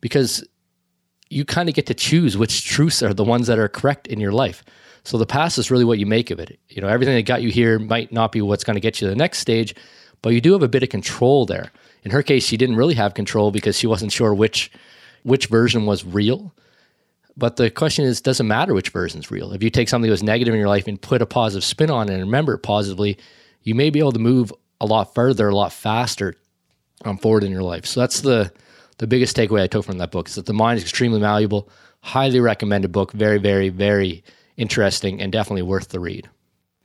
because 0.00 0.46
you 1.30 1.46
kind 1.46 1.68
of 1.68 1.74
get 1.74 1.86
to 1.86 1.94
choose 1.94 2.36
which 2.36 2.66
truths 2.66 3.02
are 3.02 3.14
the 3.14 3.24
ones 3.24 3.46
that 3.46 3.58
are 3.58 3.68
correct 3.68 4.06
in 4.06 4.20
your 4.20 4.32
life. 4.32 4.62
So 5.04 5.16
the 5.16 5.26
past 5.26 5.58
is 5.58 5.70
really 5.70 5.84
what 5.84 5.98
you 5.98 6.06
make 6.06 6.30
of 6.30 6.38
it. 6.38 6.60
You 6.68 6.82
know, 6.82 6.88
everything 6.88 7.16
that 7.16 7.22
got 7.22 7.42
you 7.42 7.50
here 7.50 7.78
might 7.78 8.12
not 8.12 8.32
be 8.32 8.42
what's 8.42 8.64
going 8.64 8.76
to 8.76 8.80
get 8.80 9.00
you 9.00 9.06
to 9.06 9.10
the 9.10 9.16
next 9.16 9.38
stage, 9.38 9.74
but 10.20 10.34
you 10.34 10.40
do 10.40 10.52
have 10.52 10.62
a 10.62 10.68
bit 10.68 10.82
of 10.82 10.90
control 10.90 11.46
there. 11.46 11.72
In 12.04 12.10
her 12.10 12.22
case, 12.22 12.44
she 12.44 12.58
didn't 12.58 12.76
really 12.76 12.94
have 12.94 13.14
control 13.14 13.50
because 13.50 13.78
she 13.78 13.86
wasn't 13.86 14.12
sure 14.12 14.34
which 14.34 14.70
which 15.22 15.46
version 15.46 15.86
was 15.86 16.04
real. 16.04 16.52
But 17.36 17.56
the 17.56 17.70
question 17.70 18.04
is, 18.04 18.20
doesn't 18.20 18.46
matter 18.46 18.74
which 18.74 18.90
version 18.90 19.20
is 19.20 19.30
real. 19.30 19.52
If 19.52 19.62
you 19.62 19.70
take 19.70 19.88
something 19.88 20.08
that 20.08 20.12
was 20.12 20.22
negative 20.22 20.52
in 20.52 20.60
your 20.60 20.68
life 20.68 20.86
and 20.86 21.00
put 21.00 21.22
a 21.22 21.26
positive 21.26 21.64
spin 21.64 21.90
on 21.90 22.08
it 22.08 22.14
and 22.14 22.22
remember 22.22 22.54
it 22.54 22.58
positively, 22.58 23.16
you 23.62 23.74
may 23.74 23.88
be 23.88 24.00
able 24.00 24.12
to 24.12 24.18
move 24.18 24.52
a 24.80 24.86
lot 24.86 25.14
further, 25.14 25.48
a 25.48 25.54
lot 25.54 25.72
faster 25.72 26.34
um, 27.04 27.18
forward 27.18 27.44
in 27.44 27.52
your 27.52 27.62
life. 27.62 27.86
So 27.86 28.00
that's 28.00 28.20
the 28.20 28.52
the 28.98 29.06
biggest 29.06 29.36
takeaway 29.36 29.62
I 29.62 29.66
took 29.66 29.84
from 29.84 29.98
that 29.98 30.12
book 30.12 30.28
is 30.28 30.36
that 30.36 30.46
the 30.46 30.52
mind 30.52 30.78
is 30.78 30.84
extremely 30.84 31.20
malleable. 31.20 31.68
Highly 32.02 32.40
recommended 32.40 32.92
book. 32.92 33.12
Very, 33.12 33.38
very, 33.38 33.68
very 33.68 34.22
interesting 34.56 35.20
and 35.20 35.32
definitely 35.32 35.62
worth 35.62 35.88
the 35.88 36.00
read. 36.00 36.28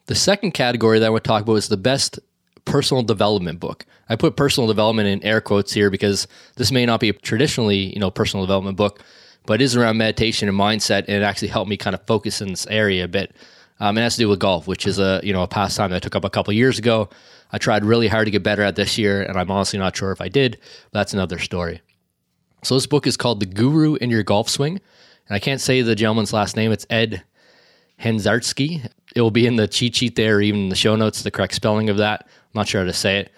The 0.08 0.16
second 0.16 0.52
category 0.52 1.00
that 1.00 1.06
I 1.06 1.10
would 1.10 1.24
talk 1.24 1.44
about 1.44 1.56
is 1.56 1.68
the 1.68 1.78
best 1.78 2.20
personal 2.66 3.04
development 3.04 3.60
book. 3.60 3.86
I 4.10 4.16
put 4.16 4.36
personal 4.36 4.68
development 4.68 5.08
in 5.10 5.24
air 5.24 5.42
quotes 5.42 5.74
here 5.74 5.90
because 5.90 6.28
this 6.56 6.72
may 6.72 6.86
not 6.86 7.00
be 7.00 7.10
a 7.10 7.14
traditionally, 7.14 7.94
you 7.94 8.00
know, 8.00 8.10
personal 8.10 8.46
development 8.46 8.78
book, 8.78 9.04
but 9.46 9.62
it 9.62 9.64
is 9.64 9.76
around 9.76 9.98
meditation 9.98 10.50
and 10.50 10.58
mindset, 10.58 11.06
and 11.08 11.10
it 11.10 11.24
actually 11.24 11.50
helped 11.50 11.70
me 11.70 11.78
kind 11.78 11.94
of 11.94 12.06
focus 12.06 12.42
in 12.42 12.50
this 12.50 12.68
area 12.68 13.04
a 13.04 13.08
bit. 13.08 13.36
Um, 13.80 13.98
it 13.98 14.02
has 14.02 14.16
to 14.16 14.22
do 14.22 14.30
with 14.30 14.40
golf, 14.40 14.68
which 14.68 14.88
is 14.88 15.00
a 15.00 15.20
you 15.24 15.34
know 15.34 15.44
a 15.44 15.48
pastime 15.48 15.92
that 15.92 15.98
I 15.98 16.00
took 16.00 16.16
up 16.16 16.24
a 16.24 16.30
couple 16.30 16.54
years 16.54 16.80
ago. 16.80 17.10
I 17.52 17.58
tried 17.58 17.86
really 17.86 18.08
hard 18.08 18.26
to 18.26 18.32
get 18.32 18.44
better 18.44 18.64
at 18.64 18.76
this 18.76 18.98
year, 18.98 19.24
and 19.24 19.38
I'm 19.38 19.50
honestly 19.52 19.80
not 19.80 19.96
sure 19.96 20.12
if 20.12 20.22
I 20.22 20.28
did. 20.28 20.60
that's 20.92 21.14
another 21.14 21.40
story. 21.40 21.82
So 22.64 22.76
this 22.76 22.88
book 22.88 23.08
is 23.08 23.16
called 23.16 23.40
The 23.40 23.46
Guru 23.46 23.96
in 23.96 24.10
Your 24.10 24.24
Golf 24.24 24.50
Swing, 24.50 24.82
and 25.28 25.36
I 25.36 25.40
can't 25.40 25.62
say 25.62 25.82
the 25.82 25.96
gentleman's 25.96 26.34
last 26.34 26.56
name. 26.56 26.72
It's 26.72 26.86
Ed 26.90 27.24
Henzartsky. 28.02 28.90
It 29.16 29.22
will 29.22 29.32
be 29.32 29.48
in 29.48 29.56
the 29.56 29.68
cheat 29.68 29.96
sheet 29.96 30.16
there, 30.16 30.42
even 30.42 30.64
in 30.64 30.70
the 30.70 30.76
show 30.76 30.96
notes, 30.96 31.22
the 31.22 31.32
correct 31.32 31.54
spelling 31.54 31.90
of 31.90 31.98
that. 31.98 32.24
I'm 32.24 32.60
not 32.60 32.68
sure 32.68 32.82
how 32.82 32.88
to 32.88 32.94
say 32.94 33.20
it. 33.20 33.32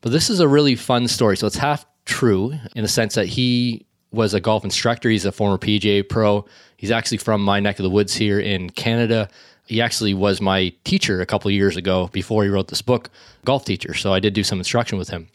But 0.00 0.10
this 0.10 0.30
is 0.30 0.40
a 0.40 0.48
really 0.48 0.74
fun 0.74 1.06
story. 1.08 1.36
So 1.36 1.46
it's 1.46 1.56
half 1.56 1.86
true 2.04 2.52
in 2.74 2.82
the 2.82 2.88
sense 2.88 3.14
that 3.14 3.26
he 3.26 3.86
was 4.10 4.34
a 4.34 4.40
golf 4.40 4.64
instructor. 4.64 5.08
He's 5.08 5.24
a 5.24 5.32
former 5.32 5.58
PGA 5.58 6.06
pro. 6.06 6.44
He's 6.76 6.90
actually 6.90 7.18
from 7.18 7.42
my 7.42 7.60
neck 7.60 7.78
of 7.78 7.84
the 7.84 7.90
woods 7.90 8.14
here 8.14 8.40
in 8.40 8.70
Canada. 8.70 9.28
He 9.72 9.80
actually 9.80 10.14
was 10.14 10.40
my 10.40 10.72
teacher 10.84 11.20
a 11.20 11.26
couple 11.26 11.50
years 11.50 11.76
ago 11.76 12.08
before 12.12 12.44
he 12.44 12.50
wrote 12.50 12.68
this 12.68 12.82
book, 12.82 13.10
golf 13.44 13.64
teacher. 13.64 13.94
So 13.94 14.12
I 14.12 14.20
did 14.20 14.34
do 14.34 14.44
some 14.44 14.58
instruction 14.58 14.98
with 14.98 15.10
him. 15.10 15.28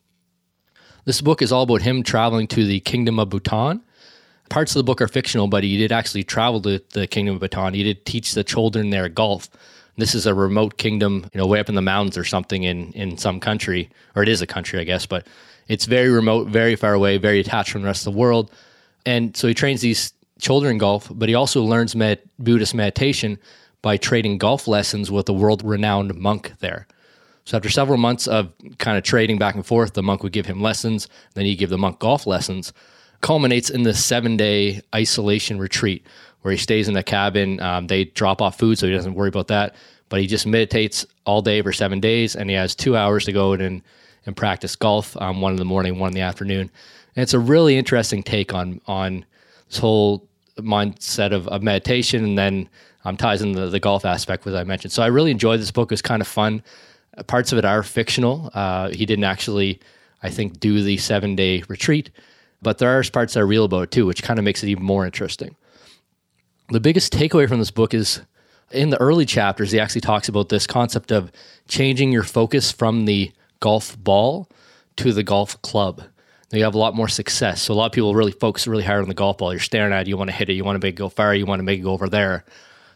This 1.05 1.21
book 1.21 1.41
is 1.41 1.51
all 1.51 1.63
about 1.63 1.81
him 1.81 2.03
traveling 2.03 2.47
to 2.47 2.65
the 2.65 2.79
Kingdom 2.79 3.19
of 3.19 3.29
Bhutan 3.29 3.81
parts 4.49 4.75
of 4.75 4.79
the 4.79 4.83
book 4.83 5.01
are 5.01 5.07
fictional, 5.07 5.47
but 5.47 5.63
he 5.63 5.77
did 5.77 5.91
actually 5.91 6.23
travel 6.23 6.61
to 6.61 6.81
the 6.91 7.07
Kingdom 7.07 7.35
of 7.35 7.41
Bhutan. 7.41 7.73
He 7.73 7.83
did 7.83 8.05
teach 8.05 8.33
the 8.33 8.43
children 8.43 8.89
there 8.89 9.09
golf. 9.09 9.49
This 9.97 10.13
is 10.13 10.25
a 10.25 10.33
remote 10.33 10.77
kingdom, 10.77 11.29
you 11.33 11.39
know, 11.39 11.47
way 11.47 11.59
up 11.59 11.69
in 11.69 11.75
the 11.75 11.81
mountains 11.81 12.17
or 12.17 12.23
something 12.23 12.63
in 12.63 12.91
in 12.93 13.17
some 13.17 13.39
country, 13.39 13.89
or 14.15 14.21
it 14.21 14.29
is 14.29 14.41
a 14.41 14.47
country, 14.47 14.79
I 14.79 14.83
guess, 14.83 15.05
but 15.07 15.25
it's 15.67 15.85
very 15.85 16.09
remote, 16.09 16.47
very 16.47 16.75
far 16.75 16.93
away, 16.93 17.17
very 17.17 17.39
attached 17.39 17.71
from 17.71 17.81
the 17.81 17.87
rest 17.87 18.05
of 18.05 18.13
the 18.13 18.19
world. 18.19 18.51
And 19.05 19.35
so 19.35 19.47
he 19.47 19.53
trains 19.53 19.81
these 19.81 20.13
children 20.39 20.77
golf, 20.77 21.09
but 21.11 21.29
he 21.29 21.35
also 21.35 21.63
learns 21.63 21.95
med- 21.95 22.21
Buddhist 22.37 22.75
meditation 22.75 23.39
by 23.87 23.95
trading 23.95 24.37
golf 24.37 24.67
lessons 24.67 25.09
with 25.09 25.29
a 25.29 25.33
world 25.33 25.63
renowned 25.63 26.13
monk 26.15 26.51
there. 26.59 26.87
So 27.45 27.55
after 27.55 27.69
several 27.69 27.97
months 27.97 28.27
of 28.27 28.51
kind 28.79 28.97
of 28.97 29.05
trading 29.05 29.37
back 29.37 29.55
and 29.55 29.65
forth, 29.65 29.93
the 29.93 30.03
monk 30.03 30.23
would 30.23 30.33
give 30.33 30.45
him 30.45 30.61
lessons, 30.61 31.07
then 31.35 31.45
he'd 31.45 31.55
give 31.55 31.69
the 31.69 31.77
monk 31.77 31.99
golf 31.99 32.27
lessons 32.27 32.73
culminates 33.21 33.69
in 33.69 33.83
this 33.83 34.03
seven 34.03 34.37
day 34.37 34.81
isolation 34.93 35.57
retreat 35.57 36.05
where 36.41 36.51
he 36.51 36.57
stays 36.57 36.89
in 36.89 36.97
a 36.97 37.03
cabin. 37.03 37.59
Um, 37.61 37.87
they 37.87 38.03
drop 38.05 38.41
off 38.41 38.57
food, 38.57 38.77
so 38.77 38.87
he 38.87 38.93
doesn't 38.93 39.15
worry 39.15 39.29
about 39.29 39.47
that. 39.47 39.75
But 40.09 40.21
he 40.21 40.27
just 40.27 40.45
meditates 40.45 41.05
all 41.25 41.41
day 41.41 41.61
for 41.61 41.73
seven 41.73 41.99
days, 41.99 42.35
and 42.35 42.49
he 42.49 42.55
has 42.55 42.75
two 42.75 42.95
hours 42.95 43.25
to 43.25 43.31
go 43.31 43.53
and 43.53 43.81
and 44.25 44.35
practice 44.35 44.75
golf. 44.75 45.15
Um, 45.21 45.41
one 45.41 45.53
in 45.53 45.57
the 45.57 45.65
morning, 45.65 45.99
one 45.99 46.09
in 46.09 46.15
the 46.15 46.21
afternoon. 46.21 46.69
And 47.15 47.23
it's 47.23 47.33
a 47.33 47.39
really 47.39 47.77
interesting 47.77 48.23
take 48.23 48.53
on 48.53 48.81
on 48.87 49.25
this 49.69 49.79
whole 49.79 50.27
mindset 50.57 51.31
of, 51.31 51.47
of 51.47 51.63
meditation, 51.63 52.23
and 52.23 52.37
then 52.37 52.69
um, 53.05 53.17
ties 53.17 53.41
in 53.41 53.53
the, 53.53 53.67
the 53.67 53.79
golf 53.79 54.05
aspect, 54.05 54.45
as 54.47 54.53
I 54.53 54.63
mentioned. 54.63 54.91
So 54.91 55.03
I 55.03 55.07
really 55.07 55.31
enjoyed 55.31 55.59
this 55.59 55.71
book. 55.71 55.91
It 55.91 55.93
was 55.93 56.01
kind 56.01 56.21
of 56.21 56.27
fun. 56.27 56.63
Parts 57.27 57.51
of 57.51 57.57
it 57.57 57.65
are 57.65 57.83
fictional. 57.83 58.51
Uh, 58.53 58.89
he 58.89 59.05
didn't 59.05 59.23
actually, 59.23 59.79
I 60.21 60.29
think, 60.29 60.59
do 60.59 60.83
the 60.83 60.97
seven 60.97 61.35
day 61.35 61.63
retreat 61.67 62.11
but 62.61 62.77
there 62.77 62.97
are 62.97 63.03
parts 63.03 63.33
that 63.33 63.41
are 63.41 63.47
real 63.47 63.65
about 63.65 63.83
it 63.83 63.91
too, 63.91 64.05
which 64.05 64.23
kind 64.23 64.39
of 64.39 64.45
makes 64.45 64.63
it 64.63 64.69
even 64.69 64.83
more 64.83 65.05
interesting. 65.05 65.55
The 66.69 66.79
biggest 66.79 67.13
takeaway 67.13 67.47
from 67.47 67.59
this 67.59 67.71
book 67.71 67.93
is 67.93 68.21
in 68.71 68.89
the 68.89 68.99
early 68.99 69.25
chapters, 69.25 69.71
he 69.71 69.79
actually 69.79 70.01
talks 70.01 70.27
about 70.27 70.49
this 70.49 70.67
concept 70.67 71.11
of 71.11 71.31
changing 71.67 72.11
your 72.11 72.23
focus 72.23 72.71
from 72.71 73.05
the 73.05 73.31
golf 73.59 73.97
ball 73.97 74.49
to 74.97 75.13
the 75.13 75.23
golf 75.23 75.61
club. 75.61 76.03
You 76.51 76.63
have 76.63 76.75
a 76.75 76.77
lot 76.77 76.95
more 76.95 77.09
success. 77.09 77.61
So 77.61 77.73
a 77.73 77.75
lot 77.75 77.87
of 77.87 77.91
people 77.91 78.15
really 78.15 78.31
focus 78.31 78.67
really 78.67 78.83
hard 78.83 79.01
on 79.01 79.09
the 79.09 79.13
golf 79.13 79.37
ball. 79.39 79.51
You're 79.51 79.59
staring 79.59 79.91
at 79.91 80.01
it, 80.01 80.07
you 80.07 80.17
want 80.17 80.29
to 80.29 80.35
hit 80.35 80.49
it, 80.49 80.53
you 80.53 80.63
want 80.63 80.79
to 80.79 80.85
make 80.85 80.95
it 80.95 80.97
go 80.97 81.09
far, 81.09 81.35
you 81.35 81.45
want 81.45 81.59
to 81.59 81.63
make 81.63 81.79
it 81.79 81.83
go 81.83 81.91
over 81.91 82.07
there. 82.07 82.45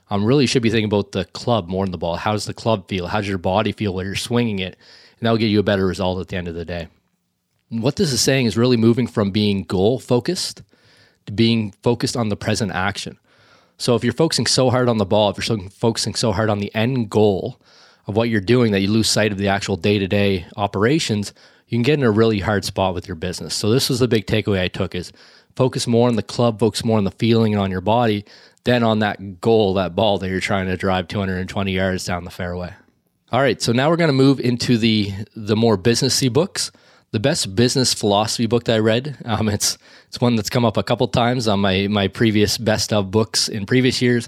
Um, 0.09 0.25
really 0.25 0.45
should 0.45 0.61
be 0.61 0.69
thinking 0.69 0.85
about 0.85 1.11
the 1.11 1.25
club 1.25 1.67
more 1.67 1.85
than 1.85 1.91
the 1.91 1.97
ball. 1.97 2.15
How 2.15 2.31
does 2.31 2.45
the 2.45 2.53
club 2.53 2.87
feel? 2.87 3.07
How 3.07 3.19
does 3.19 3.27
your 3.27 3.37
body 3.37 3.71
feel 3.71 3.93
when 3.93 4.05
you're 4.05 4.15
swinging 4.15 4.59
it? 4.59 4.77
And 5.19 5.25
that'll 5.25 5.37
get 5.37 5.47
you 5.47 5.59
a 5.59 5.63
better 5.63 5.85
result 5.85 6.19
at 6.19 6.27
the 6.29 6.37
end 6.37 6.47
of 6.47 6.55
the 6.55 6.65
day 6.65 6.87
what 7.71 7.95
this 7.95 8.11
is 8.11 8.21
saying 8.21 8.45
is 8.45 8.57
really 8.57 8.77
moving 8.77 9.07
from 9.07 9.31
being 9.31 9.63
goal 9.63 9.97
focused 9.97 10.61
to 11.25 11.31
being 11.31 11.71
focused 11.81 12.17
on 12.17 12.29
the 12.29 12.35
present 12.35 12.71
action. 12.71 13.17
So 13.77 13.95
if 13.95 14.03
you're 14.03 14.13
focusing 14.13 14.45
so 14.45 14.69
hard 14.69 14.89
on 14.89 14.97
the 14.97 15.05
ball, 15.05 15.29
if 15.29 15.49
you're 15.49 15.69
focusing 15.69 16.13
so 16.13 16.31
hard 16.33 16.49
on 16.49 16.59
the 16.59 16.73
end 16.75 17.09
goal 17.09 17.59
of 18.07 18.15
what 18.15 18.29
you're 18.29 18.41
doing 18.41 18.73
that 18.73 18.81
you 18.81 18.89
lose 18.89 19.09
sight 19.09 19.31
of 19.31 19.37
the 19.37 19.47
actual 19.47 19.77
day 19.77 19.99
to 19.99 20.07
day 20.07 20.45
operations, 20.57 21.33
you 21.71 21.77
can 21.77 21.83
get 21.83 21.97
in 21.97 22.03
a 22.03 22.11
really 22.11 22.39
hard 22.39 22.65
spot 22.65 22.93
with 22.93 23.07
your 23.07 23.15
business. 23.15 23.55
So 23.55 23.69
this 23.71 23.87
was 23.89 23.99
the 23.99 24.07
big 24.07 24.27
takeaway 24.27 24.59
I 24.59 24.67
took 24.67 24.93
is 24.93 25.13
focus 25.55 25.87
more 25.87 26.09
on 26.09 26.17
the 26.17 26.23
club, 26.23 26.59
focus 26.59 26.83
more 26.83 26.97
on 26.97 27.05
the 27.05 27.11
feeling 27.11 27.53
and 27.53 27.61
on 27.61 27.71
your 27.71 27.81
body 27.81 28.25
than 28.65 28.83
on 28.83 28.99
that 28.99 29.39
goal, 29.39 29.73
that 29.75 29.95
ball 29.95 30.17
that 30.17 30.29
you're 30.29 30.41
trying 30.41 30.67
to 30.67 30.75
drive 30.75 31.07
220 31.07 31.71
yards 31.71 32.03
down 32.03 32.25
the 32.25 32.29
fairway. 32.29 32.73
All 33.31 33.39
right, 33.39 33.61
so 33.61 33.71
now 33.71 33.89
we're 33.89 33.95
going 33.95 34.09
to 34.09 34.13
move 34.13 34.41
into 34.41 34.77
the 34.77 35.13
the 35.33 35.55
more 35.55 35.77
businessy 35.77 36.31
books 36.31 36.71
The 37.11 37.19
best 37.19 37.55
business 37.55 37.93
philosophy 37.93 38.47
book 38.47 38.65
that 38.65 38.75
I 38.75 38.79
read, 38.79 39.17
um, 39.23 39.47
it's 39.47 39.77
it's 40.07 40.19
one 40.19 40.35
that's 40.35 40.49
come 40.49 40.65
up 40.65 40.75
a 40.75 40.83
couple 40.83 41.07
times 41.07 41.47
on 41.47 41.61
my 41.61 41.87
my 41.87 42.09
previous 42.09 42.57
best 42.57 42.91
of 42.91 43.11
books 43.11 43.47
in 43.47 43.65
previous 43.65 44.01
years, 44.01 44.27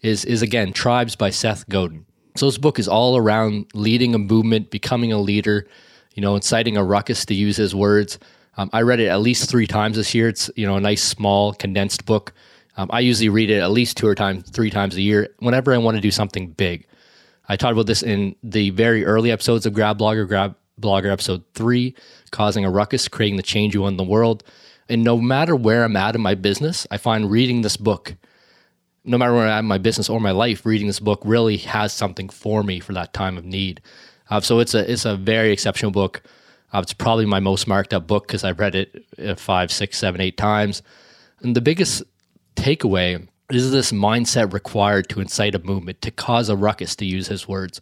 is 0.00 0.24
is 0.24 0.42
again 0.42 0.72
Tribes 0.72 1.16
by 1.16 1.30
Seth 1.30 1.68
Godin. 1.68 2.06
So 2.36 2.46
this 2.46 2.58
book 2.58 2.78
is 2.78 2.86
all 2.86 3.16
around 3.16 3.66
leading 3.74 4.14
a 4.14 4.18
movement, 4.18 4.70
becoming 4.70 5.12
a 5.12 5.18
leader, 5.18 5.66
you 6.14 6.20
know, 6.22 6.34
inciting 6.34 6.76
a 6.76 6.84
ruckus 6.84 7.26
to 7.26 7.34
use 7.34 7.56
his 7.56 7.74
words. 7.74 8.18
Um, 8.56 8.70
I 8.72 8.82
read 8.82 9.00
it 9.00 9.08
at 9.08 9.20
least 9.20 9.50
three 9.50 9.66
times 9.66 9.96
this 9.96 10.14
year. 10.14 10.28
It's 10.28 10.50
you 10.56 10.66
know 10.66 10.76
a 10.76 10.80
nice 10.80 11.02
small 11.02 11.52
condensed 11.52 12.06
book. 12.06 12.32
Um, 12.76 12.88
I 12.92 13.00
usually 13.00 13.28
read 13.28 13.50
it 13.50 13.60
at 13.60 13.70
least 13.70 13.96
two 13.96 14.06
or 14.06 14.14
times, 14.14 14.48
three 14.50 14.70
times 14.70 14.96
a 14.96 15.02
year 15.02 15.28
whenever 15.38 15.72
I 15.72 15.78
want 15.78 15.96
to 15.96 16.00
do 16.00 16.10
something 16.10 16.48
big. 16.48 16.86
I 17.48 17.56
talked 17.56 17.72
about 17.72 17.86
this 17.86 18.02
in 18.02 18.34
the 18.42 18.70
very 18.70 19.04
early 19.04 19.30
episodes 19.30 19.66
of 19.66 19.74
Grad 19.74 19.98
Blogger, 19.98 20.26
Grad 20.26 20.54
Blogger 20.80 21.12
episode 21.12 21.44
three, 21.54 21.94
causing 22.30 22.64
a 22.64 22.70
ruckus, 22.70 23.06
creating 23.06 23.36
the 23.36 23.42
change 23.42 23.74
you 23.74 23.82
want 23.82 23.92
in 23.92 23.96
the 23.98 24.04
world. 24.04 24.42
And 24.88 25.04
no 25.04 25.18
matter 25.18 25.54
where 25.54 25.84
I'm 25.84 25.96
at 25.96 26.14
in 26.14 26.20
my 26.20 26.34
business, 26.34 26.86
I 26.90 26.96
find 26.96 27.30
reading 27.30 27.62
this 27.62 27.76
book, 27.76 28.16
no 29.04 29.18
matter 29.18 29.32
where 29.32 29.44
I'm 29.44 29.50
at 29.50 29.58
in 29.60 29.66
my 29.66 29.78
business 29.78 30.08
or 30.08 30.20
my 30.20 30.32
life, 30.32 30.66
reading 30.66 30.86
this 30.86 31.00
book 31.00 31.22
really 31.24 31.58
has 31.58 31.92
something 31.92 32.28
for 32.28 32.62
me 32.62 32.80
for 32.80 32.92
that 32.94 33.12
time 33.12 33.38
of 33.38 33.44
need. 33.44 33.80
Uh, 34.30 34.40
so 34.40 34.58
it's 34.58 34.74
a 34.74 34.90
it's 34.90 35.04
a 35.04 35.16
very 35.16 35.52
exceptional 35.52 35.90
book. 35.90 36.22
Uh, 36.72 36.80
it's 36.80 36.92
probably 36.92 37.26
my 37.26 37.40
most 37.40 37.68
marked 37.68 37.94
up 37.94 38.06
book 38.06 38.26
because 38.26 38.42
I've 38.42 38.58
read 38.58 38.74
it 38.74 39.04
uh, 39.24 39.34
five, 39.36 39.70
six, 39.70 39.98
seven, 39.98 40.20
eight 40.20 40.36
times. 40.36 40.82
And 41.40 41.54
the 41.54 41.60
biggest 41.60 42.02
takeaway 42.56 43.26
is 43.50 43.70
this 43.70 43.92
mindset 43.92 44.52
required 44.52 45.08
to 45.10 45.20
incite 45.20 45.54
a 45.54 45.58
movement, 45.58 46.00
to 46.02 46.10
cause 46.10 46.48
a 46.48 46.56
ruckus, 46.56 46.96
to 46.96 47.04
use 47.04 47.28
his 47.28 47.46
words. 47.46 47.80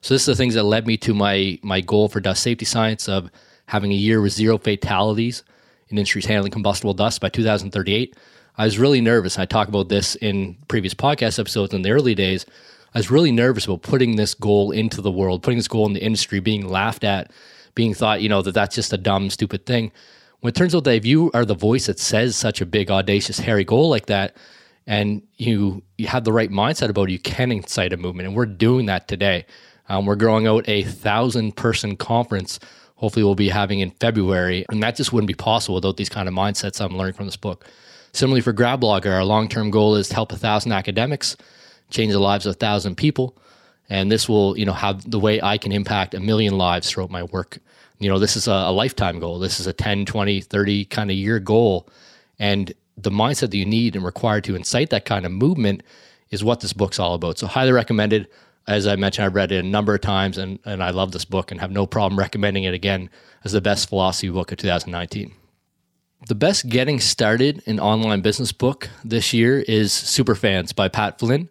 So 0.00 0.14
this 0.14 0.22
is 0.22 0.26
the 0.26 0.34
things 0.34 0.54
that 0.54 0.64
led 0.64 0.86
me 0.86 0.96
to 0.98 1.14
my 1.14 1.58
my 1.62 1.80
goal 1.80 2.08
for 2.08 2.20
dust 2.20 2.42
safety 2.42 2.64
science 2.64 3.08
of 3.08 3.30
having 3.66 3.92
a 3.92 3.96
year 3.96 4.20
with 4.20 4.32
zero 4.32 4.58
fatalities 4.58 5.42
in 5.88 5.98
industries 5.98 6.26
handling 6.26 6.52
combustible 6.52 6.94
dust 6.94 7.20
by 7.20 7.28
2038. 7.28 8.16
I 8.56 8.64
was 8.64 8.78
really 8.78 9.00
nervous. 9.00 9.38
I 9.38 9.46
talk 9.46 9.68
about 9.68 9.88
this 9.88 10.14
in 10.16 10.56
previous 10.68 10.94
podcast 10.94 11.38
episodes 11.38 11.74
in 11.74 11.82
the 11.82 11.90
early 11.90 12.14
days. 12.14 12.46
I 12.94 12.98
was 12.98 13.10
really 13.10 13.32
nervous 13.32 13.64
about 13.64 13.82
putting 13.82 14.14
this 14.14 14.34
goal 14.34 14.70
into 14.70 15.00
the 15.00 15.10
world, 15.10 15.42
putting 15.42 15.58
this 15.58 15.68
goal 15.68 15.86
in 15.86 15.94
the 15.94 16.02
industry, 16.02 16.38
being 16.38 16.68
laughed 16.68 17.02
at, 17.02 17.32
being 17.74 17.92
thought, 17.92 18.22
you 18.22 18.28
know, 18.28 18.40
that 18.42 18.52
that's 18.52 18.74
just 18.74 18.92
a 18.92 18.96
dumb, 18.96 19.30
stupid 19.30 19.66
thing. 19.66 19.90
When 20.40 20.50
it 20.50 20.54
turns 20.54 20.74
out 20.74 20.84
that 20.84 20.94
if 20.94 21.04
you 21.04 21.30
are 21.34 21.44
the 21.44 21.56
voice 21.56 21.86
that 21.86 21.98
says 21.98 22.36
such 22.36 22.60
a 22.60 22.66
big, 22.66 22.90
audacious, 22.90 23.38
hairy 23.38 23.64
goal 23.64 23.88
like 23.88 24.06
that, 24.06 24.36
and 24.86 25.22
you 25.36 25.82
you 25.96 26.06
have 26.06 26.24
the 26.24 26.32
right 26.32 26.50
mindset 26.50 26.90
about 26.90 27.08
it, 27.08 27.12
you 27.12 27.18
can 27.18 27.50
incite 27.50 27.92
a 27.92 27.96
movement. 27.96 28.28
And 28.28 28.36
we're 28.36 28.46
doing 28.46 28.86
that 28.86 29.08
today. 29.08 29.46
Um, 29.88 30.06
we're 30.06 30.16
growing 30.16 30.46
out 30.46 30.68
a 30.68 30.82
thousand 30.84 31.56
person 31.56 31.96
conference. 31.96 32.60
Hopefully, 32.96 33.24
we'll 33.24 33.34
be 33.34 33.48
having 33.48 33.80
in 33.80 33.90
February, 33.92 34.66
and 34.68 34.82
that 34.82 34.96
just 34.96 35.12
wouldn't 35.12 35.26
be 35.26 35.34
possible 35.34 35.74
without 35.76 35.96
these 35.96 36.10
kind 36.10 36.28
of 36.28 36.34
mindsets 36.34 36.80
I'm 36.80 36.96
learning 36.96 37.14
from 37.14 37.26
this 37.26 37.36
book. 37.36 37.66
Similarly, 38.12 38.42
for 38.42 38.52
GradBlogger, 38.52 39.12
our 39.12 39.24
long 39.24 39.48
term 39.48 39.70
goal 39.70 39.96
is 39.96 40.08
to 40.10 40.14
help 40.14 40.30
a 40.30 40.36
thousand 40.36 40.72
academics 40.72 41.36
change 41.90 42.12
the 42.12 42.18
lives 42.18 42.46
of 42.46 42.52
a 42.52 42.58
thousand 42.58 42.96
people, 42.96 43.36
and 43.88 44.10
this 44.10 44.28
will, 44.28 44.56
you 44.58 44.64
know, 44.64 44.72
have 44.72 45.10
the 45.10 45.18
way 45.20 45.40
I 45.40 45.58
can 45.58 45.72
impact 45.72 46.14
a 46.14 46.20
million 46.20 46.56
lives 46.56 46.90
throughout 46.90 47.10
my 47.10 47.22
work. 47.24 47.58
You 47.98 48.08
know, 48.08 48.18
this 48.18 48.36
is 48.36 48.48
a, 48.48 48.52
a 48.52 48.72
lifetime 48.72 49.18
goal. 49.20 49.38
This 49.38 49.60
is 49.60 49.66
a 49.66 49.72
10, 49.72 50.06
20, 50.06 50.40
30 50.40 50.84
kind 50.86 51.10
of 51.10 51.16
year 51.16 51.38
goal, 51.38 51.88
and 52.38 52.72
the 52.96 53.10
mindset 53.10 53.50
that 53.50 53.56
you 53.56 53.66
need 53.66 53.96
and 53.96 54.04
required 54.04 54.44
to 54.44 54.54
incite 54.54 54.90
that 54.90 55.04
kind 55.04 55.26
of 55.26 55.32
movement 55.32 55.82
is 56.30 56.44
what 56.44 56.60
this 56.60 56.72
book's 56.72 56.98
all 56.98 57.14
about. 57.14 57.38
So, 57.38 57.46
highly 57.46 57.72
recommended. 57.72 58.28
As 58.66 58.86
I 58.86 58.96
mentioned, 58.96 59.26
I've 59.26 59.34
read 59.34 59.52
it 59.52 59.62
a 59.62 59.68
number 59.68 59.94
of 59.94 60.00
times 60.00 60.38
and, 60.38 60.58
and 60.64 60.82
I 60.82 60.88
love 60.88 61.12
this 61.12 61.26
book 61.26 61.50
and 61.50 61.60
have 61.60 61.70
no 61.70 61.86
problem 61.86 62.18
recommending 62.18 62.64
it 62.64 62.72
again 62.72 63.10
as 63.44 63.52
the 63.52 63.60
best 63.60 63.90
philosophy 63.90 64.30
book 64.30 64.52
of 64.52 64.58
2019. 64.58 65.34
The 66.26 66.34
best 66.34 66.70
getting 66.70 67.00
started 67.00 67.62
in 67.66 67.78
online 67.78 68.22
business 68.22 68.52
book 68.52 68.88
this 69.04 69.34
year 69.34 69.60
is 69.60 69.92
Superfans 69.92 70.74
by 70.74 70.88
Pat 70.88 71.18
Flynn. 71.18 71.50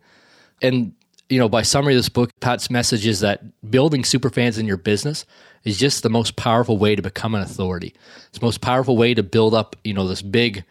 And, 0.63 0.93
you 1.29 1.37
know, 1.37 1.49
by 1.49 1.61
summary 1.61 1.93
of 1.93 1.99
this 1.99 2.09
book, 2.09 2.31
Pat's 2.39 2.71
message 2.71 3.05
is 3.05 3.19
that 3.19 3.43
building 3.69 4.01
superfans 4.01 4.57
in 4.57 4.65
your 4.65 4.77
business 4.77 5.25
is 5.63 5.77
just 5.77 6.01
the 6.01 6.09
most 6.09 6.35
powerful 6.35 6.77
way 6.77 6.95
to 6.95 7.01
become 7.01 7.35
an 7.35 7.41
authority. 7.41 7.93
It's 8.29 8.39
the 8.39 8.45
most 8.45 8.61
powerful 8.61 8.97
way 8.97 9.13
to 9.13 9.23
build 9.23 9.53
up, 9.53 9.75
you 9.83 9.93
know, 9.93 10.07
this 10.07 10.21
big 10.21 10.63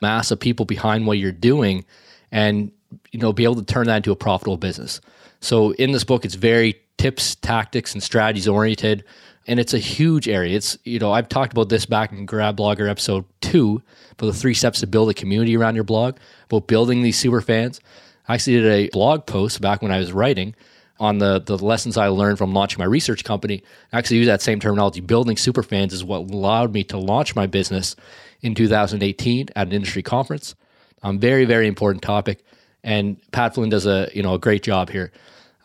mass 0.00 0.30
of 0.30 0.40
people 0.40 0.66
behind 0.66 1.06
what 1.06 1.18
you're 1.18 1.32
doing 1.32 1.84
and 2.32 2.70
you 3.12 3.18
know 3.18 3.32
be 3.32 3.44
able 3.44 3.56
to 3.56 3.64
turn 3.64 3.86
that 3.86 3.98
into 3.98 4.12
a 4.12 4.16
profitable 4.16 4.56
business. 4.56 5.00
So 5.40 5.72
in 5.72 5.92
this 5.92 6.04
book 6.04 6.24
it's 6.24 6.34
very 6.34 6.80
tips 6.98 7.34
tactics 7.36 7.92
and 7.94 8.02
strategies 8.02 8.48
oriented. 8.48 9.04
And 9.48 9.60
it's 9.60 9.74
a 9.74 9.78
huge 9.78 10.28
area. 10.28 10.56
It's 10.56 10.76
you 10.84 10.98
know 10.98 11.12
i've 11.12 11.28
talked 11.28 11.52
about 11.52 11.68
this 11.68 11.86
back 11.86 12.12
in 12.12 12.26
grad 12.26 12.56
blogger 12.56 12.90
episode 12.90 13.24
two 13.40 13.82
for 14.18 14.26
the 14.26 14.32
three 14.32 14.54
steps 14.54 14.80
to 14.80 14.86
build 14.86 15.10
a 15.10 15.14
community 15.14 15.56
around 15.56 15.74
your 15.74 15.84
blog 15.84 16.16
about 16.50 16.66
building 16.66 17.02
these 17.02 17.18
super 17.18 17.40
fans 17.40 17.80
i 18.28 18.34
actually 18.34 18.60
did 18.60 18.66
a 18.66 18.88
blog 18.90 19.26
post 19.26 19.60
back 19.60 19.82
when 19.82 19.92
i 19.92 19.98
was 19.98 20.12
writing 20.12 20.54
on 20.98 21.18
the 21.18 21.40
the 21.40 21.58
lessons 21.58 21.96
I 21.96 22.08
learned 22.08 22.38
from 22.38 22.52
launching 22.52 22.78
my 22.78 22.84
research 22.84 23.24
company. 23.24 23.62
I 23.92 23.98
actually 23.98 24.18
use 24.18 24.26
that 24.26 24.42
same 24.42 24.60
terminology. 24.60 25.00
Building 25.00 25.36
super 25.36 25.62
fans 25.62 25.92
is 25.92 26.04
what 26.04 26.30
allowed 26.30 26.72
me 26.72 26.84
to 26.84 26.98
launch 26.98 27.36
my 27.36 27.46
business 27.46 27.96
in 28.40 28.54
2018 28.54 29.48
at 29.54 29.66
an 29.66 29.72
industry 29.72 30.02
conference. 30.02 30.54
Um, 31.02 31.18
very, 31.18 31.44
very 31.44 31.66
important 31.66 32.02
topic. 32.02 32.44
And 32.82 33.18
Pat 33.32 33.54
Flynn 33.54 33.68
does 33.68 33.86
a 33.86 34.08
you 34.14 34.22
know 34.22 34.34
a 34.34 34.38
great 34.38 34.62
job 34.62 34.90
here. 34.90 35.12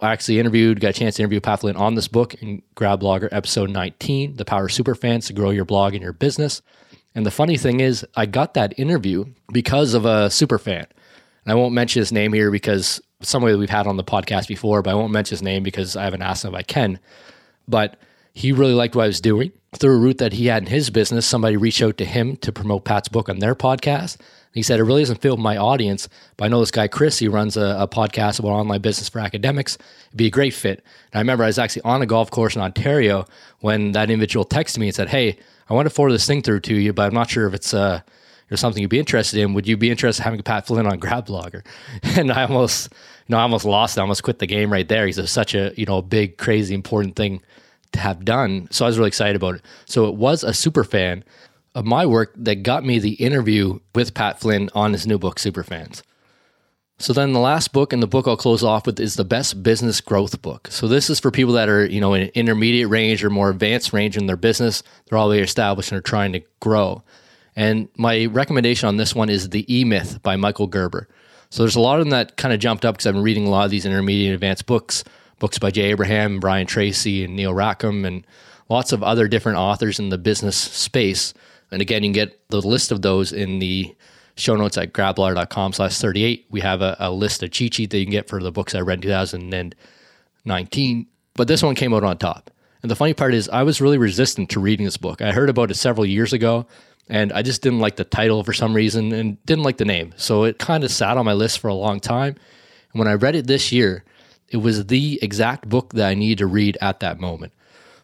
I 0.02 0.12
actually 0.12 0.40
interviewed, 0.40 0.80
got 0.80 0.90
a 0.90 0.94
chance 0.94 1.16
to 1.16 1.22
interview 1.22 1.40
Pat 1.40 1.60
Flynn 1.60 1.76
on 1.76 1.94
this 1.94 2.08
book 2.08 2.34
in 2.36 2.64
Grad 2.74 3.02
Blogger 3.02 3.30
episode 3.32 3.70
19, 3.70 4.36
The 4.36 4.46
Power 4.46 4.66
of 4.66 4.72
Superfans 4.72 5.28
to 5.28 5.34
Grow 5.34 5.52
Your 5.52 5.64
Blog 5.64 5.94
and 5.94 6.02
Your 6.02 6.12
Business. 6.12 6.64
And 7.14 7.24
the 7.24 7.30
funny 7.30 7.56
thing 7.56 7.82
is, 7.82 8.04
I 8.16 8.26
got 8.26 8.56
that 8.56 8.74
interview 8.80 9.26
because 9.52 9.94
of 9.94 10.06
a 10.06 10.32
super 10.32 10.58
fan. 10.58 10.88
And 11.46 11.52
I 11.52 11.56
won't 11.56 11.74
mention 11.74 12.00
his 12.00 12.12
name 12.12 12.34
here 12.34 12.52
because 12.52 13.02
somebody 13.22 13.54
that 13.54 13.60
we've 13.60 13.70
had 13.70 13.88
on 13.88 13.98
the 13.98 14.04
podcast 14.04 14.48
before, 14.48 14.82
but 14.82 14.92
I 14.92 14.96
won't 14.96 15.12
mention 15.12 15.36
his 15.36 15.42
name 15.42 15.64
because 15.64 15.96
I 15.96 16.04
haven't 16.04 16.22
asked 16.22 16.46
him 16.46 16.54
if 16.54 16.58
I 16.58 16.64
can. 16.64 17.00
But 17.68 17.98
he 18.34 18.52
really 18.52 18.74
liked 18.74 18.96
what 18.96 19.04
I 19.04 19.08
was 19.08 19.22
doing. 19.22 19.52
Through 19.74 19.96
a 19.96 20.00
route 20.00 20.18
that 20.18 20.34
he 20.34 20.48
had 20.48 20.64
in 20.64 20.70
his 20.70 20.90
business, 20.90 21.26
somebody 21.26 21.58
reached 21.58 21.82
out 21.82 21.98
to 21.98 22.06
him 22.06 22.36
to 22.38 22.52
promote 22.52 22.86
Pat's 22.86 23.08
book 23.08 23.30
on 23.30 23.40
their 23.40 23.56
podcast. 23.56 24.18
He 24.54 24.64
said, 24.64 24.80
It 24.80 24.84
really 24.84 25.02
doesn't 25.02 25.22
fit 25.22 25.38
my 25.40 25.56
audience, 25.56 26.10
but 26.36 26.46
I 26.46 26.48
know 26.50 26.60
this 26.60 26.72
guy, 26.72 26.88
Chris, 26.90 27.20
he 27.20 27.30
runs 27.30 27.56
a, 27.56 27.78
a, 27.80 27.88
podcast 27.88 28.40
about 28.40 28.50
online 28.50 28.82
business 28.82 29.08
for 29.08 29.20
academics. 29.20 29.78
It'd 30.08 30.18
be 30.18 30.28
a 30.28 30.32
great 30.32 30.54
fit. 30.54 30.84
And 31.14 31.16
I 31.16 31.20
remember 31.20 31.46
I 31.46 31.48
was 31.48 31.60
actually 31.60 31.84
on 31.84 32.02
a 32.02 32.06
golf 32.06 32.32
course 32.32 32.56
in 32.56 32.62
Ontario 32.62 33.26
when 33.62 33.94
that 33.94 34.12
individual 34.12 34.46
texted 34.46 34.80
me 34.80 34.88
and 34.88 34.96
said, 34.96 35.08
Hey, 35.08 35.38
I 35.70 35.74
want 35.74 35.86
to 35.86 35.90
forward 35.90 36.12
this 36.12 36.28
thing 36.28 36.42
through 36.42 36.60
to 36.62 36.76
you, 36.76 36.92
but 36.92 37.04
I'm 37.04 37.14
not 37.14 37.30
sure 37.30 37.48
if 37.48 37.54
it's 37.54 37.74
uh, 37.74 38.02
or 38.52 38.58
something 38.58 38.82
you'd 38.82 38.90
be 38.90 39.00
interested 39.00 39.40
in. 39.40 39.54
Would 39.54 39.68
you 39.68 39.78
be 39.78 39.90
interested 39.90 40.22
in 40.22 40.26
having 40.26 40.42
Pat 40.44 40.68
Flynn 40.68 40.86
on 40.86 41.00
Grad 41.00 41.26
Blogger? 41.26 41.66
And 42.18 42.32
I 42.32 42.44
almost, 42.44 42.92
you 43.28 43.34
know, 43.34 43.38
I 43.38 43.44
almost 43.44 43.66
lost 43.66 43.98
it. 43.98 44.02
I 44.02 44.04
almost 44.04 44.24
quit 44.24 44.40
the 44.40 44.48
game 44.48 44.72
right 44.72 44.88
there. 44.88 45.06
He's 45.06 45.30
such 45.30 45.56
a, 45.56 45.74
you 45.78 45.86
know, 45.86 46.02
big, 46.02 46.38
crazy, 46.38 46.76
important 46.76 47.16
thing 47.16 47.42
to 47.94 48.00
have 48.00 48.26
done. 48.26 48.68
So 48.72 48.86
I 48.86 48.88
was 48.88 48.98
really 48.98 49.08
excited 49.08 49.36
about 49.36 49.56
it. 49.56 49.62
So 49.86 50.06
it 50.08 50.16
was 50.16 50.44
a 50.44 50.54
super 50.54 50.84
fan 50.84 51.24
of 51.74 51.86
my 51.86 52.06
work 52.06 52.34
that 52.36 52.64
got 52.64 52.86
me 52.86 53.00
the 53.00 53.14
interview 53.14 53.80
with 53.96 54.14
Pat 54.14 54.40
Flynn 54.40 54.70
on 54.76 54.92
his 54.94 55.08
new 55.08 55.18
book, 55.18 55.40
Superfans. 55.40 56.02
So 57.02 57.14
then 57.14 57.34
the 57.34 57.40
last 57.40 57.74
book 57.74 57.94
and 57.94 58.04
the 58.04 58.08
book 58.08 58.28
I'll 58.28 58.38
close 58.38 58.64
off 58.64 58.86
with 58.86 59.00
is 59.00 59.16
the 59.16 59.26
best 59.26 59.64
business 59.64 60.02
growth 60.02 60.40
book. 60.42 60.68
So 60.70 60.88
this 60.88 61.10
is 61.10 61.20
for 61.20 61.32
people 61.32 61.54
that 61.54 61.68
are, 61.68 61.86
you 61.86 62.00
know, 62.00 62.14
in 62.14 62.30
intermediate 62.36 62.90
range 62.90 63.24
or 63.24 63.32
more 63.32 63.50
advanced 63.50 63.92
range 63.92 64.18
in 64.18 64.28
their 64.28 64.38
business. 64.38 64.84
They're 65.06 65.18
already 65.18 65.42
established 65.42 65.92
and 65.92 65.98
are 65.98 66.04
trying 66.04 66.34
to 66.34 66.42
grow. 66.60 67.04
And 67.56 67.90
my 67.98 68.26
recommendation 68.26 68.88
on 68.88 68.98
this 68.98 69.14
one 69.14 69.30
is 69.30 69.50
The 69.50 69.72
E 69.74 69.84
Myth 69.84 70.22
by 70.24 70.36
Michael 70.36 70.68
Gerber. 70.68 71.08
So 71.50 71.64
there's 71.64 71.76
a 71.76 71.82
lot 71.82 72.00
of 72.00 72.06
them 72.06 72.12
that 72.12 72.38
kind 72.38 72.54
of 72.54 72.60
jumped 72.60 72.86
up 72.86 72.96
because 72.96 73.08
I've 73.08 73.14
been 73.14 73.24
reading 73.24 73.46
a 73.46 73.50
lot 73.50 73.66
of 73.66 73.72
these 73.72 73.86
intermediate 73.86 74.28
and 74.28 74.36
advanced 74.36 74.66
books 74.66 75.04
books 75.42 75.60
by 75.60 75.72
Jay 75.72 75.90
Abraham, 75.90 76.40
Brian 76.40 76.68
Tracy, 76.68 77.26
and 77.26 77.36
Neil 77.36 77.54
Rackham, 77.54 78.06
and 78.06 78.26
lots 78.70 78.94
of 78.94 79.04
other 79.04 79.28
different 79.28 79.58
authors 79.58 80.00
in 80.00 80.10
the 80.10 80.18
business 80.18 80.56
space. 80.56 81.34
And 81.72 81.82
again, 81.82 82.04
you 82.04 82.08
can 82.08 82.14
get 82.14 82.48
the 82.50 82.62
list 82.62 82.92
of 82.92 83.02
those 83.02 83.34
in 83.34 83.60
the 83.60 83.94
show 84.36 84.56
notes 84.56 84.78
at 84.78 84.94
gradblogger.com 84.94 85.74
slash 85.74 85.98
38. 85.98 86.46
We 86.52 86.62
have 86.62 86.82
a, 86.82 86.96
a, 87.00 87.12
list, 87.12 87.44
of 87.44 87.52
cheat 87.52 87.74
sheet 87.74 87.90
that 87.90 87.98
you 87.98 88.06
can 88.06 88.12
get 88.12 88.30
for 88.30 88.42
the 88.42 88.52
books 88.52 88.76
I 88.76 88.82
read 88.82 89.00
in 89.00 89.02
2019. 89.02 91.08
But 91.34 91.48
this 91.48 91.64
one 91.64 91.76
came 91.76 91.94
out 91.94 92.04
on 92.04 92.18
top. 92.18 92.52
And 92.84 92.90
the 92.90 92.96
funny 92.96 93.14
part 93.14 93.34
is, 93.34 93.50
I 93.50 93.64
was 93.64 93.82
really 93.82 93.98
resistant 93.98 94.50
to 94.52 94.60
reading 94.60 94.86
this 94.86 94.98
book. 94.98 95.22
I 95.22 95.32
heard 95.32 95.50
about 95.50 95.72
it 95.72 95.76
several 95.76 96.06
years 96.06 96.34
ago, 96.34 96.68
and 97.10 97.34
I 97.34 97.42
just 97.42 97.62
didn't 97.62 97.80
like 97.80 97.98
the 97.98 98.04
title 98.04 98.44
for 98.44 98.54
some 98.54 98.74
reason 98.74 99.12
and 99.12 99.44
didn't 99.46 99.64
like 99.64 99.78
the 99.78 99.86
name. 99.86 100.14
So 100.18 100.44
it 100.44 100.60
kind 100.60 100.84
of 100.84 100.92
sat 100.92 101.18
on 101.18 101.26
my 101.26 101.34
list 101.34 101.60
for 101.60 101.68
a 101.68 101.74
long 101.74 102.00
time. 102.00 102.36
And 102.94 103.00
when 103.00 103.08
I 103.08 103.14
read 103.14 103.36
it 103.36 103.48
this 103.48 103.72
year, 103.72 104.04
it 104.50 104.58
was 104.58 104.86
the 104.88 105.20
exact 105.22 105.68
book 105.68 105.94
that 105.94 106.10
I 106.10 106.14
needed 106.14 106.40
to 106.40 106.48
read 106.48 106.78
at 106.82 107.00
that 107.02 107.20
moment. 107.20 107.54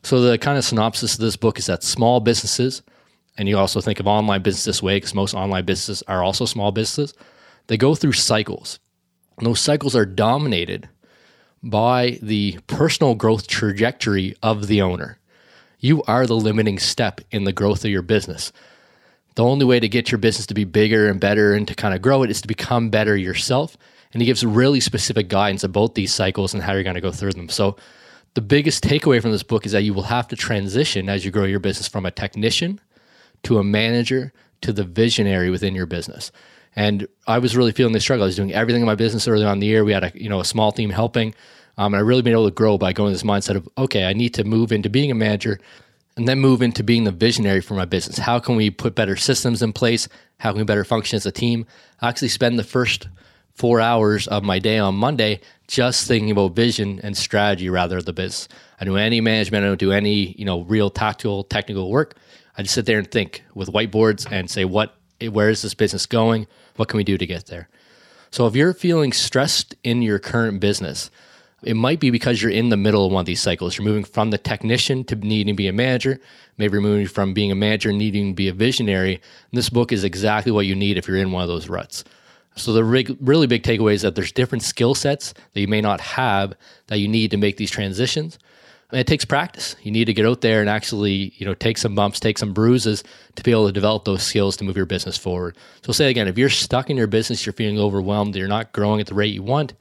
So 0.03 0.21
the 0.21 0.37
kind 0.37 0.57
of 0.57 0.63
synopsis 0.63 1.15
of 1.15 1.19
this 1.19 1.35
book 1.35 1.59
is 1.59 1.65
that 1.65 1.83
small 1.83 2.19
businesses, 2.19 2.81
and 3.37 3.49
you 3.49 3.57
also 3.57 3.81
think 3.81 3.99
of 3.99 4.07
online 4.07 4.41
business 4.41 4.63
this 4.63 4.83
way 4.83 4.97
because 4.97 5.13
most 5.13 5.33
online 5.33 5.65
businesses 5.65 6.03
are 6.07 6.23
also 6.23 6.45
small 6.45 6.71
businesses, 6.71 7.13
they 7.67 7.77
go 7.77 7.95
through 7.95 8.13
cycles. 8.13 8.79
And 9.37 9.45
those 9.45 9.59
cycles 9.59 9.95
are 9.95 10.05
dominated 10.05 10.89
by 11.61 12.19
the 12.21 12.59
personal 12.67 13.15
growth 13.15 13.47
trajectory 13.47 14.35
of 14.41 14.67
the 14.67 14.81
owner. 14.81 15.19
you 15.79 16.01
are 16.03 16.25
the 16.25 16.35
limiting 16.35 16.79
step 16.79 17.21
in 17.31 17.43
the 17.43 17.53
growth 17.53 17.85
of 17.85 17.91
your 17.91 18.01
business. 18.01 18.51
The 19.37 19.43
only 19.43 19.65
way 19.65 19.79
to 19.79 19.87
get 19.87 20.11
your 20.11 20.17
business 20.17 20.47
to 20.47 20.55
be 20.55 20.63
bigger 20.63 21.07
and 21.07 21.19
better 21.19 21.53
and 21.53 21.67
to 21.67 21.75
kind 21.75 21.93
of 21.93 22.01
grow 22.01 22.23
it 22.23 22.31
is 22.31 22.41
to 22.41 22.47
become 22.47 22.89
better 22.89 23.15
yourself. 23.15 23.77
And 24.11 24.19
he 24.19 24.25
gives 24.25 24.43
really 24.43 24.79
specific 24.79 25.29
guidance 25.29 25.63
about 25.63 25.93
these 25.93 26.11
cycles 26.11 26.55
and 26.55 26.63
how 26.63 26.73
you're 26.73 26.81
going 26.81 26.95
to 26.95 27.01
go 27.01 27.11
through 27.11 27.33
them. 27.33 27.47
So, 27.47 27.77
the 28.33 28.41
biggest 28.41 28.83
takeaway 28.83 29.21
from 29.21 29.31
this 29.31 29.43
book 29.43 29.67
is 29.67 29.73
that 29.73 29.83
you 29.83 29.93
will 29.93 30.03
have 30.03 30.27
to 30.29 30.35
transition 30.35 31.07
as 31.07 31.23
you 31.23 31.29
grow 31.29 31.43
your 31.43 31.59
business 31.59 31.87
from 31.87 32.03
a 32.03 32.09
technician 32.09 32.81
to 33.43 33.59
a 33.59 33.63
manager 33.63 34.33
to 34.61 34.73
the 34.73 34.83
visionary 34.83 35.51
within 35.51 35.75
your 35.75 35.85
business. 35.85 36.31
And 36.75 37.07
I 37.27 37.37
was 37.37 37.55
really 37.55 37.71
feeling 37.71 37.93
the 37.93 37.99
struggle. 37.99 38.23
I 38.23 38.27
was 38.27 38.35
doing 38.35 38.53
everything 38.53 38.81
in 38.81 38.87
my 38.87 38.95
business 38.95 39.27
early 39.27 39.45
on 39.45 39.53
in 39.53 39.59
the 39.59 39.67
year. 39.67 39.83
We 39.83 39.93
had 39.93 40.03
a 40.03 40.11
you 40.15 40.29
know 40.29 40.39
a 40.39 40.45
small 40.45 40.71
team 40.71 40.89
helping, 40.89 41.35
um, 41.77 41.93
and 41.93 41.99
I 41.99 42.03
really 42.03 42.23
been 42.23 42.33
able 42.33 42.49
to 42.49 42.55
grow 42.55 42.79
by 42.79 42.91
going 42.91 43.13
this 43.13 43.21
mindset 43.21 43.55
of 43.55 43.69
okay, 43.77 44.05
I 44.05 44.13
need 44.13 44.33
to 44.33 44.43
move 44.43 44.71
into 44.71 44.89
being 44.89 45.11
a 45.11 45.15
manager, 45.15 45.59
and 46.17 46.27
then 46.27 46.39
move 46.39 46.63
into 46.63 46.83
being 46.83 47.03
the 47.03 47.11
visionary 47.11 47.61
for 47.61 47.75
my 47.75 47.85
business. 47.85 48.17
How 48.17 48.39
can 48.39 48.55
we 48.55 48.71
put 48.71 48.95
better 48.95 49.15
systems 49.15 49.61
in 49.61 49.71
place? 49.71 50.09
How 50.39 50.51
can 50.51 50.57
we 50.57 50.65
better 50.65 50.83
function 50.83 51.15
as 51.15 51.27
a 51.27 51.31
team? 51.31 51.65
I 52.01 52.09
actually 52.09 52.29
spend 52.29 52.57
the 52.57 52.63
first 52.63 53.07
four 53.53 53.79
hours 53.79 54.27
of 54.27 54.43
my 54.43 54.59
day 54.59 54.79
on 54.79 54.95
Monday 54.95 55.41
just 55.67 56.07
thinking 56.07 56.31
about 56.31 56.55
vision 56.55 56.99
and 57.03 57.15
strategy 57.15 57.69
rather 57.69 58.01
the 58.01 58.13
business. 58.13 58.47
I 58.81 58.85
do 58.85 58.97
any 58.97 59.21
management. 59.21 59.63
I 59.63 59.67
don't 59.67 59.79
do 59.79 59.91
any 59.91 60.33
you 60.33 60.45
know 60.45 60.61
real 60.63 60.89
tactical 60.89 61.43
technical 61.43 61.89
work. 61.89 62.17
I 62.57 62.63
just 62.63 62.73
sit 62.73 62.87
there 62.87 62.97
and 62.97 63.09
think 63.09 63.43
with 63.53 63.69
whiteboards 63.69 64.29
and 64.31 64.49
say 64.49 64.65
what 64.65 64.95
where 65.31 65.49
is 65.49 65.61
this 65.61 65.75
business 65.75 66.05
going? 66.05 66.47
What 66.77 66.89
can 66.89 66.97
we 66.97 67.03
do 67.03 67.17
to 67.17 67.25
get 67.25 67.45
there? 67.45 67.69
So 68.31 68.47
if 68.47 68.55
you're 68.55 68.73
feeling 68.73 69.13
stressed 69.13 69.75
in 69.83 70.01
your 70.01 70.19
current 70.19 70.59
business, 70.59 71.09
it 71.63 71.75
might 71.75 71.99
be 71.99 72.11
because 72.11 72.41
you're 72.41 72.51
in 72.51 72.69
the 72.69 72.77
middle 72.77 73.05
of 73.05 73.11
one 73.11 73.21
of 73.21 73.25
these 73.25 73.41
cycles. 73.41 73.77
You're 73.77 73.85
moving 73.85 74.03
from 74.03 74.29
the 74.29 74.37
technician 74.37 75.03
to 75.05 75.15
needing 75.15 75.53
to 75.53 75.57
be 75.57 75.67
a 75.67 75.73
manager. 75.73 76.19
Maybe 76.57 76.79
moving 76.79 77.07
from 77.07 77.33
being 77.33 77.51
a 77.51 77.55
manager 77.55 77.91
needing 77.91 78.31
to 78.31 78.35
be 78.35 78.47
a 78.47 78.53
visionary. 78.53 79.15
And 79.15 79.57
this 79.57 79.69
book 79.69 79.91
is 79.91 80.03
exactly 80.03 80.51
what 80.51 80.67
you 80.67 80.75
need 80.75 80.97
if 80.97 81.07
you're 81.07 81.17
in 81.17 81.31
one 81.31 81.41
of 81.41 81.49
those 81.49 81.67
ruts. 81.67 82.03
So 82.55 82.73
the 82.73 82.83
really 82.83 83.47
big 83.47 83.63
takeaway 83.63 83.93
is 83.93 84.01
that 84.01 84.15
there's 84.15 84.31
different 84.31 84.63
skill 84.63 84.95
sets 84.95 85.33
that 85.53 85.61
you 85.61 85.67
may 85.67 85.81
not 85.81 86.01
have 86.01 86.53
that 86.87 86.97
you 86.97 87.07
need 87.07 87.31
to 87.31 87.37
make 87.37 87.57
these 87.57 87.71
transitions. 87.71 88.39
And 88.89 88.99
it 88.99 89.05
takes 89.05 89.25
practice. 89.25 89.75
You 89.83 89.91
need 89.91 90.05
to 90.05 90.13
get 90.13 90.25
out 90.25 90.41
there 90.41 90.61
and 90.61 90.69
actually, 90.69 91.33
you 91.37 91.45
know, 91.45 91.53
take 91.53 91.77
some 91.77 91.93
bumps, 91.93 92.19
take 92.19 92.37
some 92.37 92.53
bruises 92.53 93.03
to 93.35 93.43
be 93.43 93.51
able 93.51 93.67
to 93.67 93.73
develop 93.73 94.05
those 94.05 94.23
skills 94.23 94.55
to 94.57 94.63
move 94.63 94.77
your 94.77 94.85
business 94.85 95.17
forward. 95.17 95.57
So 95.83 95.91
say 95.91 96.09
again, 96.09 96.27
if 96.27 96.37
you're 96.37 96.49
stuck 96.49 96.89
in 96.89 96.97
your 96.97 97.07
business, 97.07 97.45
you're 97.45 97.53
feeling 97.53 97.79
overwhelmed, 97.79 98.35
you're 98.35 98.47
not 98.47 98.71
growing 98.71 99.01
at 99.01 99.07
the 99.07 99.13
rate 99.13 99.33
you 99.33 99.43
want, 99.43 99.73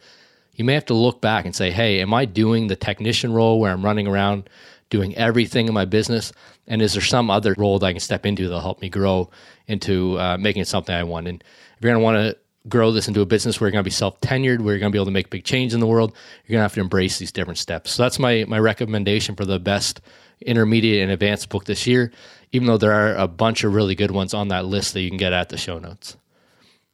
you 0.57 0.65
may 0.65 0.75
have 0.75 0.87
to 0.87 0.95
look 0.95 1.21
back 1.21 1.45
and 1.45 1.55
say, 1.55 1.71
hey, 1.71 2.01
am 2.01 2.13
I 2.13 2.25
doing 2.25 2.67
the 2.67 2.77
technician 2.77 3.33
role 3.33 3.61
where 3.61 3.71
I'm 3.71 3.85
running 3.85 4.07
around 4.07 4.49
doing 4.91 5.15
everything 5.17 5.69
in 5.69 5.75
my 5.75 5.85
business? 5.85 6.33
And 6.67 6.83
is 6.83 6.95
there 6.95 7.03
some 7.03 7.31
other 7.31 7.55
role 7.57 7.79
that 7.79 7.87
I 7.87 7.93
can 7.93 8.01
step 8.01 8.27
into 8.27 8.45
that'll 8.45 8.61
help 8.61 8.81
me 8.81 8.89
grow 8.89 9.31
into 9.69 10.19
uh, 10.19 10.37
making 10.39 10.63
it 10.63 10.69
something 10.69 10.95
I 10.95 11.05
want? 11.05 11.29
And 11.29 11.43
if 11.43 11.83
you're 11.83 11.93
going 11.93 12.01
to 12.01 12.05
want 12.05 12.17
to 12.17 12.39
grow 12.69 12.91
this 12.91 13.07
into 13.07 13.21
a 13.21 13.27
business 13.27 13.61
where 13.61 13.69
you're 13.69 13.73
going 13.73 13.85
to 13.85 13.89
be 13.89 13.91
self 13.91 14.21
tenured, 14.21 14.61
where 14.61 14.75
you're 14.75 14.81
going 14.81 14.91
to 14.91 14.97
be 14.97 14.99
able 14.99 15.07
to 15.07 15.13
make 15.13 15.31
big 15.31 15.45
change 15.45 15.75
in 15.75 15.81
the 15.81 15.87
world, 15.87 16.13
you're 16.45 16.55
going 16.55 16.61
to 16.61 16.65
have 16.65 16.75
to 16.75 16.81
embrace 16.81 17.19
these 17.19 17.33
different 17.33 17.59
steps. 17.59 17.93
So 17.93 18.03
that's 18.03 18.19
my 18.19 18.45
my 18.49 18.59
recommendation 18.59 19.37
for 19.37 19.45
the 19.45 19.61
best 19.61 20.01
intermediate 20.41 21.03
and 21.03 21.13
advanced 21.13 21.49
book 21.49 21.65
this 21.65 21.87
year. 21.87 22.13
Even 22.53 22.67
though 22.67 22.79
there 22.79 22.93
are 22.93 23.15
a 23.15 23.29
bunch 23.29 23.65
of 23.65 23.75
really 23.75 23.95
good 23.95 24.11
ones 24.11 24.33
on 24.33 24.49
that 24.49 24.65
list 24.65 24.95
that 24.95 25.01
you 25.01 25.11
can 25.11 25.19
get 25.19 25.33
at 25.33 25.49
the 25.49 25.57
show 25.57 25.79
notes. 25.79 26.17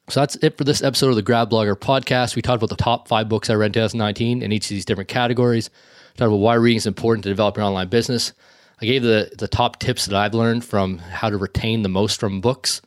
So 0.09 0.19
that's 0.19 0.35
it 0.37 0.57
for 0.57 0.65
this 0.65 0.83
episode 0.83 1.09
of 1.09 1.15
the 1.15 1.21
Grad 1.21 1.49
Blogger 1.49 1.75
podcast. 1.75 2.35
We 2.35 2.41
talked 2.41 2.61
about 2.61 2.75
the 2.75 2.83
top 2.83 3.07
five 3.07 3.29
books 3.29 3.49
I 3.49 3.53
read 3.53 3.67
in 3.67 3.73
2019 3.73 4.41
in 4.41 4.51
each 4.51 4.65
of 4.65 4.69
these 4.69 4.83
different 4.83 5.07
categories. 5.07 5.69
We 6.13 6.17
talked 6.17 6.27
about 6.27 6.37
why 6.37 6.55
reading 6.55 6.75
is 6.75 6.85
important 6.85 7.23
to 7.23 7.29
develop 7.29 7.55
your 7.55 7.65
online 7.65 7.87
business. 7.87 8.33
I 8.81 8.85
gave 8.85 9.01
the 9.01 9.31
the 9.37 9.47
top 9.47 9.79
tips 9.79 10.05
that 10.07 10.15
I've 10.15 10.33
learned 10.33 10.65
from 10.65 10.97
how 10.97 11.29
to 11.29 11.37
retain 11.37 11.83
the 11.83 11.89
most 11.89 12.19
from 12.19 12.41
books. 12.41 12.81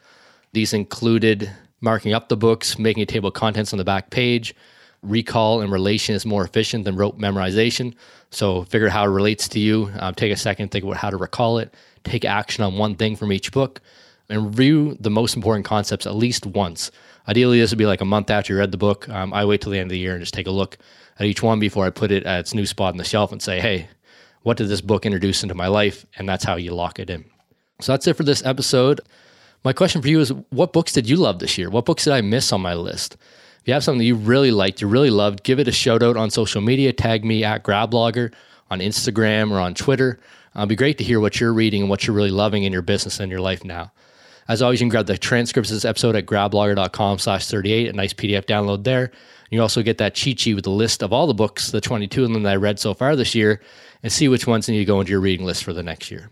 These 0.52 0.74
included 0.74 1.50
marking 1.81 2.12
up 2.12 2.29
the 2.29 2.37
books, 2.37 2.79
making 2.79 3.02
a 3.02 3.07
table 3.07 3.29
of 3.29 3.35
contents 3.35 3.72
on 3.72 3.79
the 3.79 3.85
back 3.85 4.11
page. 4.11 4.55
Recall 5.02 5.62
and 5.62 5.72
relation 5.72 6.14
is 6.14 6.26
more 6.26 6.44
efficient 6.44 6.85
than 6.85 6.96
rote 6.96 7.18
memorization. 7.18 7.94
So 8.31 8.64
figure 8.64 8.88
out 8.88 8.92
how 8.92 9.05
it 9.05 9.09
relates 9.09 9.48
to 9.48 9.59
you. 9.59 9.90
Um, 10.00 10.14
take 10.14 10.33
a 10.33 10.37
second, 10.37 10.70
think 10.70 10.85
about 10.85 10.98
how 10.98 11.09
to 11.09 11.16
recall 11.16 11.59
it. 11.59 11.72
Take 12.05 12.26
action 12.26 12.62
on 12.62 12.76
one 12.76 12.94
thing 12.94 13.16
from 13.16 13.33
each 13.33 13.52
book 13.52 13.81
and 14.28 14.46
review 14.46 14.96
the 15.00 15.10
most 15.10 15.36
important 15.36 15.64
concepts 15.64 16.06
at 16.06 16.14
least 16.14 16.46
once. 16.46 16.90
Ideally, 17.28 17.60
this 17.60 17.70
would 17.70 17.78
be 17.78 17.86
like 17.86 18.00
a 18.00 18.06
month 18.06 18.30
after 18.30 18.52
you 18.52 18.58
read 18.58 18.70
the 18.72 18.78
book. 18.78 19.08
Um, 19.08 19.32
I 19.32 19.44
wait 19.44 19.60
till 19.60 19.72
the 19.72 19.78
end 19.78 19.88
of 19.88 19.92
the 19.92 19.98
year 19.98 20.12
and 20.12 20.22
just 20.22 20.34
take 20.34 20.46
a 20.46 20.52
look 20.52 20.78
at 21.18 21.26
each 21.26 21.42
one 21.42 21.58
before 21.58 21.86
I 21.86 21.90
put 21.90 22.10
it 22.10 22.24
at 22.24 22.40
its 22.40 22.54
new 22.54 22.66
spot 22.66 22.92
on 22.92 22.98
the 22.98 23.04
shelf 23.04 23.32
and 23.32 23.42
say, 23.42 23.60
hey, 23.60 23.88
what 24.42 24.56
did 24.56 24.68
this 24.68 24.80
book 24.80 25.06
introduce 25.06 25.42
into 25.42 25.54
my 25.54 25.66
life? 25.66 26.06
And 26.16 26.28
that's 26.28 26.44
how 26.44 26.56
you 26.56 26.72
lock 26.72 26.98
it 26.98 27.10
in. 27.10 27.24
So 27.80 27.92
that's 27.92 28.06
it 28.06 28.16
for 28.16 28.22
this 28.22 28.44
episode. 28.44 29.00
My 29.64 29.72
question 29.72 30.02
for 30.02 30.08
you 30.08 30.20
is 30.20 30.32
what 30.50 30.72
books 30.72 30.92
did 30.92 31.08
you 31.08 31.16
love 31.16 31.40
this 31.40 31.58
year? 31.58 31.68
What 31.68 31.84
books 31.84 32.04
did 32.04 32.12
I 32.12 32.20
miss 32.20 32.52
on 32.52 32.60
my 32.60 32.74
list? 32.74 33.16
If 33.60 33.68
you 33.68 33.74
have 33.74 33.82
something 33.82 34.06
you 34.06 34.14
really 34.14 34.52
liked, 34.52 34.80
you 34.80 34.86
really 34.86 35.10
loved, 35.10 35.42
give 35.42 35.58
it 35.58 35.66
a 35.66 35.72
shout 35.72 36.02
out 36.02 36.16
on 36.16 36.30
social 36.30 36.60
media. 36.60 36.92
Tag 36.92 37.24
me 37.24 37.42
at 37.42 37.64
GradBlogger 37.64 38.32
on 38.70 38.78
Instagram 38.78 39.50
or 39.50 39.58
on 39.58 39.74
Twitter. 39.74 40.20
Uh, 40.54 40.60
it'd 40.60 40.68
be 40.68 40.76
great 40.76 40.98
to 40.98 41.04
hear 41.04 41.18
what 41.18 41.40
you're 41.40 41.52
reading 41.52 41.82
and 41.82 41.90
what 41.90 42.06
you're 42.06 42.14
really 42.14 42.30
loving 42.30 42.62
in 42.62 42.72
your 42.72 42.82
business 42.82 43.18
and 43.18 43.30
your 43.30 43.40
life 43.40 43.64
now. 43.64 43.90
As 44.48 44.62
always, 44.62 44.80
you 44.80 44.85
can 44.85 44.90
grab 44.90 45.06
the 45.06 45.18
transcripts 45.18 45.70
of 45.70 45.76
this 45.76 45.85
episode 45.85 46.14
at 46.16 46.26
gradblogger.com 46.26 47.18
slash 47.18 47.46
38, 47.46 47.88
a 47.88 47.92
nice 47.92 48.12
PDF 48.12 48.44
download 48.44 48.85
there. 48.85 49.11
You 49.50 49.62
also 49.62 49.82
get 49.82 49.98
that 49.98 50.14
cheat 50.14 50.40
sheet 50.40 50.54
with 50.54 50.66
a 50.66 50.70
list 50.70 51.02
of 51.02 51.12
all 51.12 51.26
the 51.26 51.35
books, 51.35 51.70
the 51.70 51.80
22 51.80 52.24
of 52.24 52.32
them 52.32 52.42
that 52.44 52.52
I 52.52 52.56
read 52.56 52.78
so 52.78 52.94
far 52.94 53.16
this 53.16 53.35
year, 53.35 53.61
and 54.02 54.12
see 54.12 54.28
which 54.28 54.46
ones 54.46 54.68
need 54.68 54.78
to 54.78 54.85
go 54.85 55.00
into 55.00 55.11
your 55.11 55.20
reading 55.20 55.46
list 55.46 55.64
for 55.64 55.72
the 55.72 55.82
next 55.82 56.11
year. 56.11 56.30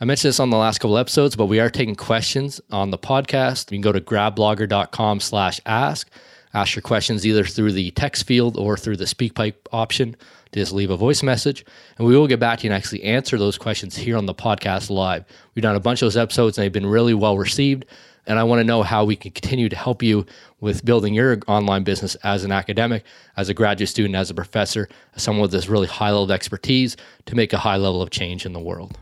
I 0.00 0.04
mentioned 0.04 0.28
this 0.28 0.40
on 0.40 0.50
the 0.50 0.56
last 0.56 0.78
couple 0.78 0.98
episodes, 0.98 1.36
but 1.36 1.46
we 1.46 1.58
are 1.58 1.70
taking 1.70 1.94
questions 1.94 2.60
on 2.70 2.90
the 2.90 2.98
podcast. 2.98 3.70
You 3.70 3.76
can 3.76 3.82
go 3.82 3.92
to 3.92 4.00
gradblogger.com 4.00 5.20
slash 5.20 5.60
ask. 5.64 6.10
Ask 6.52 6.74
your 6.74 6.82
questions 6.82 7.26
either 7.26 7.44
through 7.44 7.72
the 7.72 7.90
text 7.92 8.26
field 8.26 8.56
or 8.56 8.76
through 8.76 8.96
the 8.96 9.04
SpeakPipe 9.04 9.54
option. 9.72 10.16
Just 10.56 10.72
leave 10.72 10.90
a 10.90 10.96
voice 10.96 11.22
message, 11.22 11.66
and 11.98 12.06
we 12.06 12.16
will 12.16 12.26
get 12.26 12.40
back 12.40 12.60
to 12.60 12.64
you 12.64 12.72
and 12.72 12.76
actually 12.76 13.02
answer 13.02 13.36
those 13.36 13.58
questions 13.58 13.94
here 13.94 14.16
on 14.16 14.24
the 14.24 14.32
podcast 14.32 14.88
live. 14.88 15.26
We've 15.54 15.62
done 15.62 15.76
a 15.76 15.80
bunch 15.80 16.00
of 16.00 16.06
those 16.06 16.16
episodes, 16.16 16.56
and 16.56 16.64
they've 16.64 16.72
been 16.72 16.86
really 16.86 17.12
well 17.12 17.36
received. 17.36 17.84
And 18.26 18.38
I 18.38 18.44
want 18.44 18.60
to 18.60 18.64
know 18.64 18.82
how 18.82 19.04
we 19.04 19.16
can 19.16 19.32
continue 19.32 19.68
to 19.68 19.76
help 19.76 20.02
you 20.02 20.24
with 20.60 20.82
building 20.82 21.12
your 21.12 21.38
online 21.46 21.84
business 21.84 22.14
as 22.24 22.42
an 22.42 22.52
academic, 22.52 23.04
as 23.36 23.50
a 23.50 23.54
graduate 23.54 23.90
student, 23.90 24.14
as 24.14 24.30
a 24.30 24.34
professor, 24.34 24.88
as 25.14 25.22
someone 25.22 25.42
with 25.42 25.52
this 25.52 25.68
really 25.68 25.88
high 25.88 26.08
level 26.08 26.24
of 26.24 26.30
expertise 26.30 26.96
to 27.26 27.34
make 27.34 27.52
a 27.52 27.58
high 27.58 27.76
level 27.76 28.00
of 28.00 28.08
change 28.08 28.46
in 28.46 28.54
the 28.54 28.58
world. 28.58 28.96